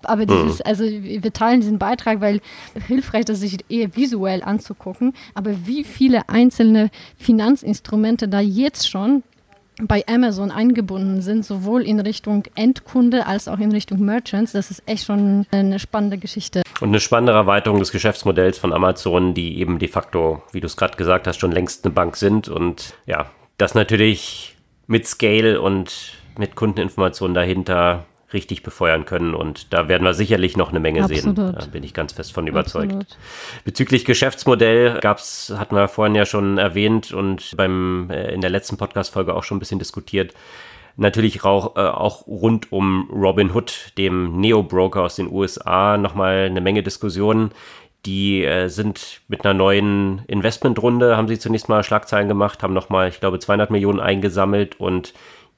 [0.03, 0.65] Aber dieses, mhm.
[0.65, 2.41] also wir teilen diesen Beitrag, weil
[2.87, 5.13] hilfreich ist, sich eher visuell anzugucken.
[5.35, 9.23] Aber wie viele einzelne Finanzinstrumente da jetzt schon
[9.87, 14.51] bei Amazon eingebunden sind, sowohl in Richtung Endkunde als auch in Richtung Merchants.
[14.51, 16.61] Das ist echt schon eine spannende Geschichte.
[16.79, 20.77] Und eine spannende Erweiterung des Geschäftsmodells von Amazon, die eben de facto, wie du es
[20.77, 22.47] gerade gesagt hast, schon längst eine Bank sind.
[22.47, 24.55] Und ja, das natürlich
[24.87, 29.33] mit Scale und mit Kundeninformationen dahinter richtig befeuern können.
[29.33, 31.35] Und da werden wir sicherlich noch eine Menge Absolut.
[31.35, 31.55] sehen.
[31.57, 32.93] Da bin ich ganz fest von überzeugt.
[32.93, 33.17] Absolut.
[33.63, 38.77] Bezüglich Geschäftsmodell gab's, hatten wir vorhin ja schon erwähnt und beim, äh, in der letzten
[38.77, 40.33] Podcast-Folge auch schon ein bisschen diskutiert.
[40.97, 46.61] Natürlich auch, äh, auch rund um Robin Hood, dem Neo-Broker aus den USA, nochmal eine
[46.61, 47.51] Menge Diskussionen.
[48.05, 53.09] Die äh, sind mit einer neuen Investmentrunde, haben sie zunächst mal Schlagzeilen gemacht, haben nochmal,
[53.09, 55.13] ich glaube, 200 Millionen eingesammelt und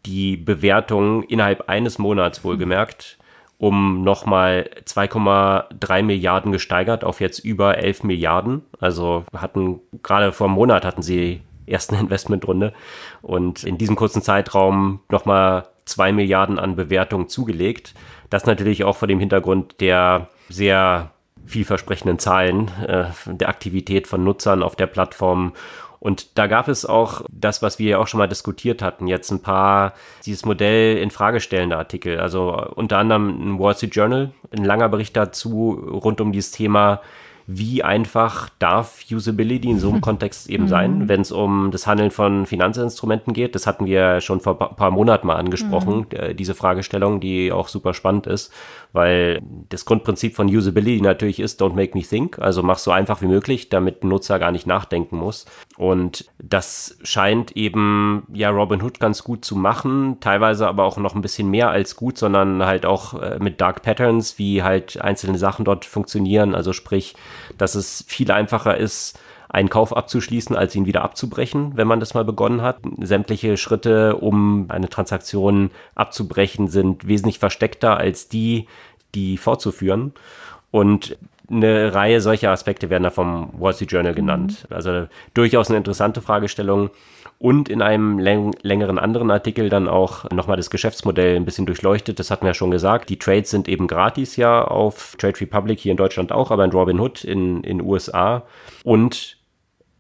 [0.05, 3.17] die Bewertung innerhalb eines Monats wohlgemerkt
[3.63, 8.63] um nochmal 2,3 Milliarden gesteigert auf jetzt über 11 Milliarden.
[8.81, 12.73] Also hatten gerade vor einem Monat hatten sie ersten Investmentrunde
[13.21, 17.93] und in diesem kurzen Zeitraum nochmal 2 Milliarden an Bewertung zugelegt.
[18.29, 21.11] Das natürlich auch vor dem Hintergrund der sehr
[21.45, 25.53] vielversprechenden Zahlen äh, der Aktivität von Nutzern auf der Plattform
[26.03, 29.31] und da gab es auch das, was wir ja auch schon mal diskutiert hatten, jetzt
[29.31, 29.93] ein paar
[30.25, 32.19] dieses Modell in Frage stellende Artikel.
[32.19, 36.99] Also unter anderem ein Wall Street Journal, ein langer Bericht dazu rund um dieses Thema
[37.45, 41.09] wie einfach darf Usability in so einem Kontext eben sein, mhm.
[41.09, 43.55] wenn es um das Handeln von Finanzinstrumenten geht.
[43.55, 46.35] Das hatten wir schon vor ein paar Monaten mal angesprochen, mhm.
[46.37, 48.53] diese Fragestellung, die auch super spannend ist,
[48.93, 53.21] weil das Grundprinzip von Usability natürlich ist, don't make me think, also mach so einfach
[53.21, 55.45] wie möglich, damit ein Nutzer gar nicht nachdenken muss.
[55.77, 61.21] Und das scheint eben ja Robinhood ganz gut zu machen, teilweise aber auch noch ein
[61.21, 65.65] bisschen mehr als gut, sondern halt auch äh, mit Dark Patterns, wie halt einzelne Sachen
[65.65, 67.15] dort funktionieren, also sprich,
[67.57, 69.19] dass es viel einfacher ist,
[69.49, 72.79] einen Kauf abzuschließen, als ihn wieder abzubrechen, wenn man das mal begonnen hat.
[72.99, 78.67] Sämtliche Schritte, um eine Transaktion abzubrechen, sind wesentlich versteckter als die,
[79.13, 80.13] die fortzuführen.
[80.71, 81.17] Und
[81.55, 84.65] eine Reihe solcher Aspekte werden da vom Wall Street Journal genannt.
[84.69, 84.75] Mhm.
[84.75, 86.89] Also durchaus eine interessante Fragestellung
[87.39, 92.19] und in einem läng längeren anderen Artikel dann auch nochmal das Geschäftsmodell ein bisschen durchleuchtet.
[92.19, 93.09] Das hatten wir ja schon gesagt.
[93.09, 96.71] Die Trades sind eben gratis ja auf Trade Republic hier in Deutschland auch, aber in
[96.71, 98.43] Robinhood in den USA.
[98.83, 99.37] Und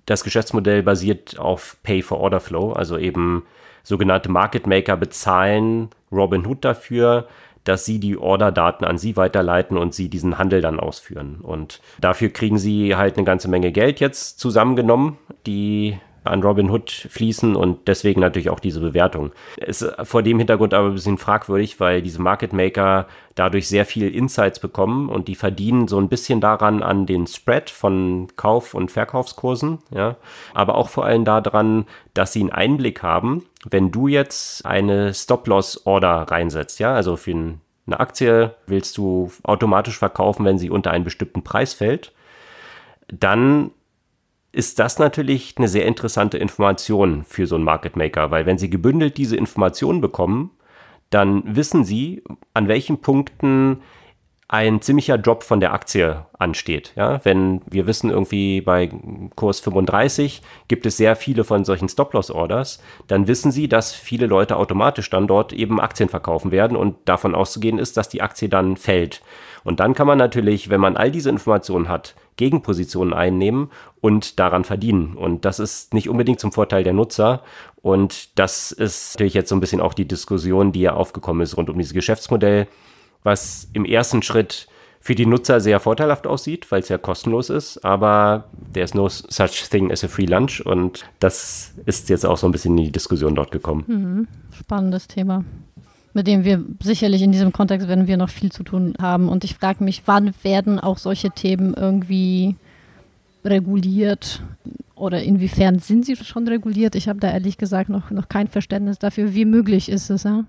[0.05, 3.43] das Geschäftsmodell basiert auf Pay for Order Flow, also eben
[3.83, 7.27] sogenannte Market Maker bezahlen Robinhood dafür,
[7.63, 11.39] dass sie die Orderdaten an sie weiterleiten und sie diesen Handel dann ausführen.
[11.41, 16.89] Und dafür kriegen sie halt eine ganze Menge Geld jetzt zusammengenommen, die an Robin Hood
[16.89, 19.31] fließen und deswegen natürlich auch diese Bewertung.
[19.57, 24.13] Ist vor dem Hintergrund aber ein bisschen fragwürdig, weil diese Market Maker dadurch sehr viel
[24.13, 28.91] Insights bekommen und die verdienen so ein bisschen daran an den Spread von Kauf- und
[28.91, 30.17] Verkaufskursen, ja,
[30.53, 36.27] aber auch vor allem daran, dass sie einen Einblick haben, wenn du jetzt eine Stop-Loss-Order
[36.29, 41.43] reinsetzt, ja, also für eine Aktie willst du automatisch verkaufen, wenn sie unter einen bestimmten
[41.43, 42.13] Preis fällt,
[43.07, 43.71] dann
[44.53, 48.69] ist das natürlich eine sehr interessante Information für so einen Market Maker, weil wenn Sie
[48.69, 50.51] gebündelt diese Informationen bekommen,
[51.09, 52.23] dann wissen Sie,
[52.53, 53.81] an welchen Punkten
[54.47, 56.93] ein ziemlicher Drop von der Aktie ansteht.
[56.95, 58.91] Ja, wenn wir wissen, irgendwie bei
[59.35, 64.57] Kurs 35 gibt es sehr viele von solchen Stop-Loss-Orders, dann wissen Sie, dass viele Leute
[64.57, 68.77] automatisch dann dort eben Aktien verkaufen werden und davon auszugehen ist, dass die Aktie dann
[68.77, 69.23] fällt.
[69.63, 73.71] Und dann kann man natürlich, wenn man all diese Informationen hat, Gegenpositionen einnehmen
[74.01, 75.15] und daran verdienen.
[75.15, 77.41] Und das ist nicht unbedingt zum Vorteil der Nutzer.
[77.81, 81.57] Und das ist natürlich jetzt so ein bisschen auch die Diskussion, die ja aufgekommen ist
[81.57, 82.67] rund um dieses Geschäftsmodell,
[83.23, 84.67] was im ersten Schritt
[84.99, 89.69] für die Nutzer sehr vorteilhaft aussieht, weil es ja kostenlos ist, aber there's no such
[89.69, 92.91] thing as a free lunch und das ist jetzt auch so ein bisschen in die
[92.91, 93.83] Diskussion dort gekommen.
[93.87, 94.27] Mhm.
[94.57, 95.43] Spannendes Thema
[96.13, 99.29] mit dem wir sicherlich in diesem Kontext werden wir noch viel zu tun haben.
[99.29, 102.55] Und ich frage mich, wann werden auch solche Themen irgendwie
[103.43, 104.41] reguliert
[104.95, 106.95] oder inwiefern sind sie schon reguliert?
[106.95, 110.23] Ich habe da ehrlich gesagt noch, noch kein Verständnis dafür, wie möglich ist es.
[110.23, 110.45] Ja?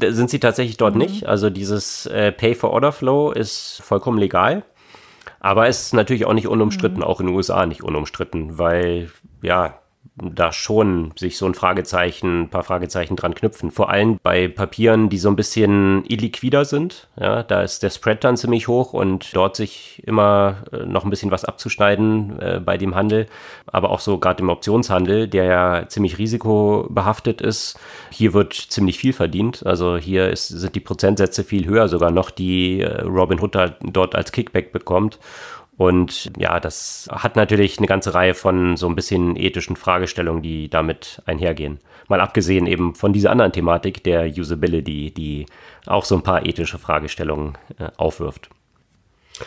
[0.00, 1.02] Sind sie tatsächlich dort mhm.
[1.02, 1.26] nicht.
[1.26, 4.62] Also dieses äh, Pay-for-Order-Flow ist vollkommen legal.
[5.40, 7.04] Aber es ist natürlich auch nicht unumstritten, mhm.
[7.04, 9.10] auch in den USA nicht unumstritten, weil
[9.42, 9.78] ja,
[10.16, 13.70] da schon sich so ein Fragezeichen, ein paar Fragezeichen dran knüpfen.
[13.70, 17.08] Vor allem bei Papieren, die so ein bisschen illiquider sind.
[17.20, 21.10] Ja, da ist der Spread dann ziemlich hoch und dort sich immer äh, noch ein
[21.10, 23.26] bisschen was abzuschneiden äh, bei dem Handel.
[23.66, 27.78] Aber auch so gerade im Optionshandel, der ja ziemlich risikobehaftet ist.
[28.10, 29.66] Hier wird ziemlich viel verdient.
[29.66, 34.14] Also hier ist, sind die Prozentsätze viel höher sogar noch, die äh, Robin Hood dort
[34.14, 35.18] als Kickback bekommt.
[35.76, 40.70] Und ja, das hat natürlich eine ganze Reihe von so ein bisschen ethischen Fragestellungen, die
[40.70, 41.80] damit einhergehen.
[42.08, 45.46] Mal abgesehen eben von dieser anderen Thematik der Usability, die
[45.86, 48.48] auch so ein paar ethische Fragestellungen äh, aufwirft.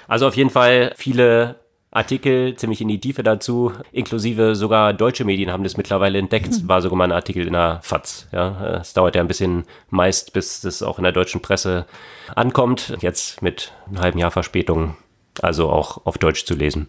[0.08, 1.56] Also auf jeden Fall viele
[1.92, 6.50] Artikel ziemlich in die Tiefe dazu, inklusive sogar deutsche Medien haben das mittlerweile entdeckt.
[6.50, 8.28] Es war sogar mal ein Artikel in der FAZ.
[8.32, 11.88] Ja, es dauert ja ein bisschen meist, bis das auch in der deutschen Presse
[12.36, 12.96] ankommt.
[13.02, 14.96] Jetzt mit einem halben Jahr Verspätung
[15.44, 16.88] also auch auf Deutsch zu lesen.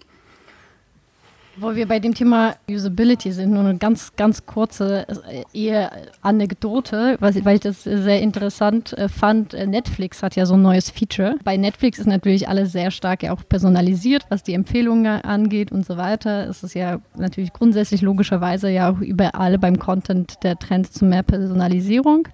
[1.56, 5.90] Wo wir bei dem Thema Usability sind, nur eine ganz, ganz kurze äh, eher
[6.22, 9.52] Anekdote, weil ich das sehr interessant äh, fand.
[9.52, 11.34] Äh, Netflix hat ja so ein neues Feature.
[11.44, 15.84] Bei Netflix ist natürlich alles sehr stark ja auch personalisiert, was die Empfehlungen angeht und
[15.84, 16.48] so weiter.
[16.48, 21.24] Es ist ja natürlich grundsätzlich logischerweise ja auch überall beim Content der Trend zu mehr
[21.24, 22.28] Personalisierung.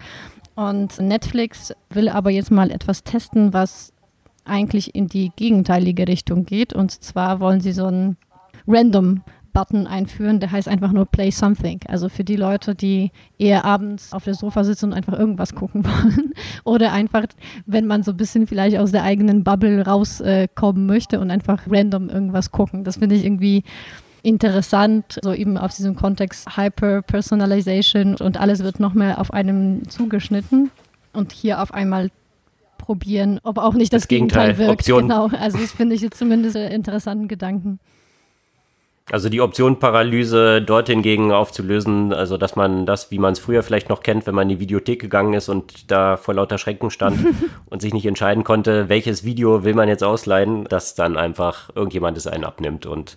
[0.54, 3.92] Und Netflix will aber jetzt mal etwas testen, was
[4.46, 6.72] eigentlich in die gegenteilige Richtung geht.
[6.72, 8.16] Und zwar wollen sie so einen
[8.66, 9.22] Random
[9.56, 11.80] Button einführen, der heißt einfach nur Play Something.
[11.88, 15.82] Also für die Leute, die eher abends auf der Sofa sitzen und einfach irgendwas gucken
[15.86, 16.34] wollen.
[16.64, 17.24] Oder einfach,
[17.64, 21.62] wenn man so ein bisschen vielleicht aus der eigenen Bubble rauskommen äh, möchte und einfach
[21.70, 22.84] random irgendwas gucken.
[22.84, 23.64] Das finde ich irgendwie
[24.22, 30.70] interessant, so eben auf diesem Kontext Hyper-Personalization und alles wird noch mehr auf einem zugeschnitten.
[31.14, 32.10] Und hier auf einmal
[32.78, 34.80] probieren, ob auch nicht das, das Gegenteil, Gegenteil, wirkt.
[34.80, 35.02] Option.
[35.02, 37.80] Genau, also das finde ich jetzt zumindest einen interessanten Gedanken.
[39.12, 43.62] Also die Option Paralyse dort hingegen aufzulösen, also dass man das, wie man es früher
[43.62, 46.90] vielleicht noch kennt, wenn man in die Videothek gegangen ist und da vor lauter Schränken
[46.90, 47.20] stand
[47.66, 52.16] und sich nicht entscheiden konnte, welches Video will man jetzt ausleihen, dass dann einfach irgendjemand
[52.16, 53.16] es einen abnimmt und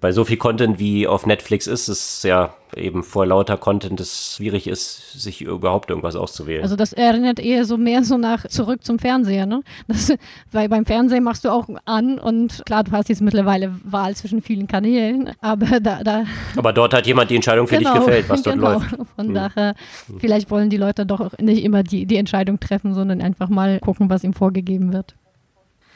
[0.00, 4.34] bei so viel Content wie auf Netflix ist, ist ja eben vor lauter Content es
[4.36, 6.62] schwierig ist, sich überhaupt irgendwas auszuwählen.
[6.62, 9.62] Also das erinnert eher so mehr so nach zurück zum Fernseher, ne?
[9.86, 10.12] Das,
[10.52, 14.42] weil beim Fernsehen machst du auch an und klar, du hast jetzt mittlerweile Wahl zwischen
[14.42, 16.24] vielen Kanälen, aber da, da
[16.56, 18.72] Aber dort hat jemand die Entscheidung für genau, dich gefällt, was dort genau.
[18.72, 18.90] läuft.
[19.16, 19.34] Von hm.
[19.34, 19.74] daher,
[20.18, 24.10] vielleicht wollen die Leute doch nicht immer die, die Entscheidung treffen, sondern einfach mal gucken,
[24.10, 25.14] was ihm vorgegeben wird.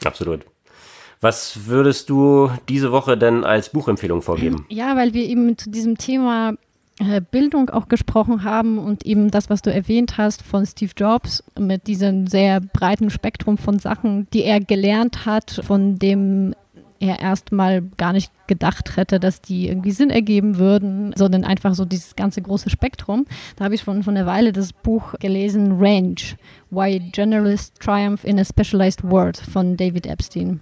[0.03, 0.41] Absolut.
[1.23, 4.65] Was würdest du diese Woche denn als Buchempfehlung vorgeben?
[4.67, 6.55] Ja, weil wir eben zu diesem Thema
[6.99, 11.41] äh, Bildung auch gesprochen haben und eben das, was du erwähnt hast von Steve Jobs
[11.57, 16.55] mit diesem sehr breiten Spektrum von Sachen, die er gelernt hat, von dem
[16.99, 21.85] er erstmal gar nicht gedacht hätte, dass die irgendwie Sinn ergeben würden, sondern einfach so
[21.85, 23.27] dieses ganze große Spektrum.
[23.55, 26.15] Da habe ich schon von einer Weile das Buch gelesen, Range,
[26.69, 30.59] Why Generalists Triumph in a Specialized World von David Epstein.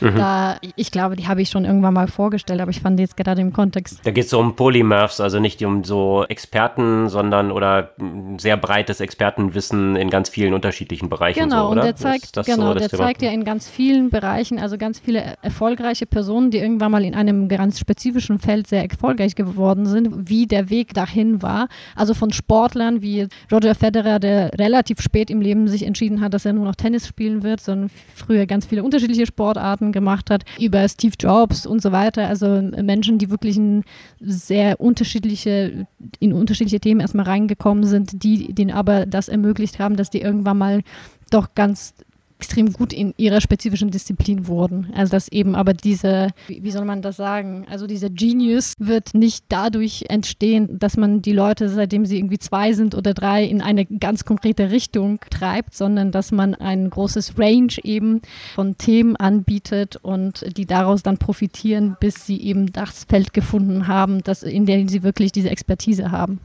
[0.00, 0.16] Mhm.
[0.16, 3.40] Da, ich glaube, die habe ich schon irgendwann mal vorgestellt, aber ich fand jetzt gerade
[3.40, 4.00] im Kontext.
[4.04, 7.90] Da geht es so um Polymorphs, also nicht um so Experten, sondern oder
[8.38, 11.40] sehr breites Expertenwissen in ganz vielen unterschiedlichen Bereichen.
[11.40, 14.78] Genau, so, und der zeigt, genau, so der zeigt ja in ganz vielen Bereichen, also
[14.78, 19.86] ganz viele erfolgreiche Personen, die irgendwann mal in einem ganz spezifischen Feld sehr erfolgreich geworden
[19.86, 21.68] sind, wie der Weg dahin war.
[21.94, 26.44] Also von Sportlern wie Roger Federer, der relativ spät im Leben sich entschieden hat, dass
[26.44, 30.44] er nur noch Tennis spielen wird, sondern früher ganz viele unterschiedliche Sportarten Sachen gemacht hat,
[30.58, 32.28] über Steve Jobs und so weiter.
[32.28, 33.84] Also Menschen, die wirklich in
[34.20, 35.86] sehr unterschiedliche,
[36.18, 40.58] in unterschiedliche Themen erstmal reingekommen sind, die denen aber das ermöglicht haben, dass die irgendwann
[40.58, 40.82] mal
[41.30, 41.94] doch ganz
[42.38, 44.92] extrem gut in ihrer spezifischen Disziplin wurden.
[44.94, 49.46] Also dass eben aber diese, wie soll man das sagen, also dieser Genius wird nicht
[49.48, 53.86] dadurch entstehen, dass man die Leute, seitdem sie irgendwie zwei sind oder drei, in eine
[53.86, 58.20] ganz konkrete Richtung treibt, sondern dass man ein großes Range eben
[58.54, 64.22] von Themen anbietet und die daraus dann profitieren, bis sie eben das Feld gefunden haben,
[64.22, 66.40] das, in dem sie wirklich diese Expertise haben.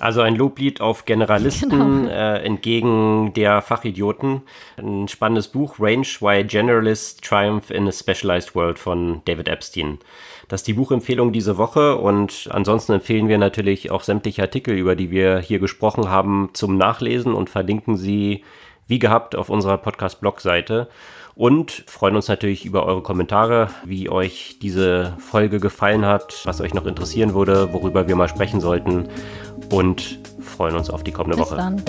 [0.00, 2.10] Also ein Loblied auf Generalisten genau.
[2.10, 4.42] äh, entgegen der Fachidioten.
[4.78, 9.98] Ein spannendes Buch, Range Why Generalists Triumph in a Specialized World von David Epstein.
[10.48, 14.96] Das ist die Buchempfehlung diese Woche und ansonsten empfehlen wir natürlich auch sämtliche Artikel, über
[14.96, 18.44] die wir hier gesprochen haben, zum Nachlesen und verlinken sie
[18.86, 20.88] wie gehabt auf unserer Podcast-Blog-Seite
[21.34, 26.74] und freuen uns natürlich über eure Kommentare, wie euch diese Folge gefallen hat, was euch
[26.74, 29.08] noch interessieren würde, worüber wir mal sprechen sollten
[29.70, 31.56] und freuen uns auf die kommende Bis Woche.
[31.56, 31.82] Dann.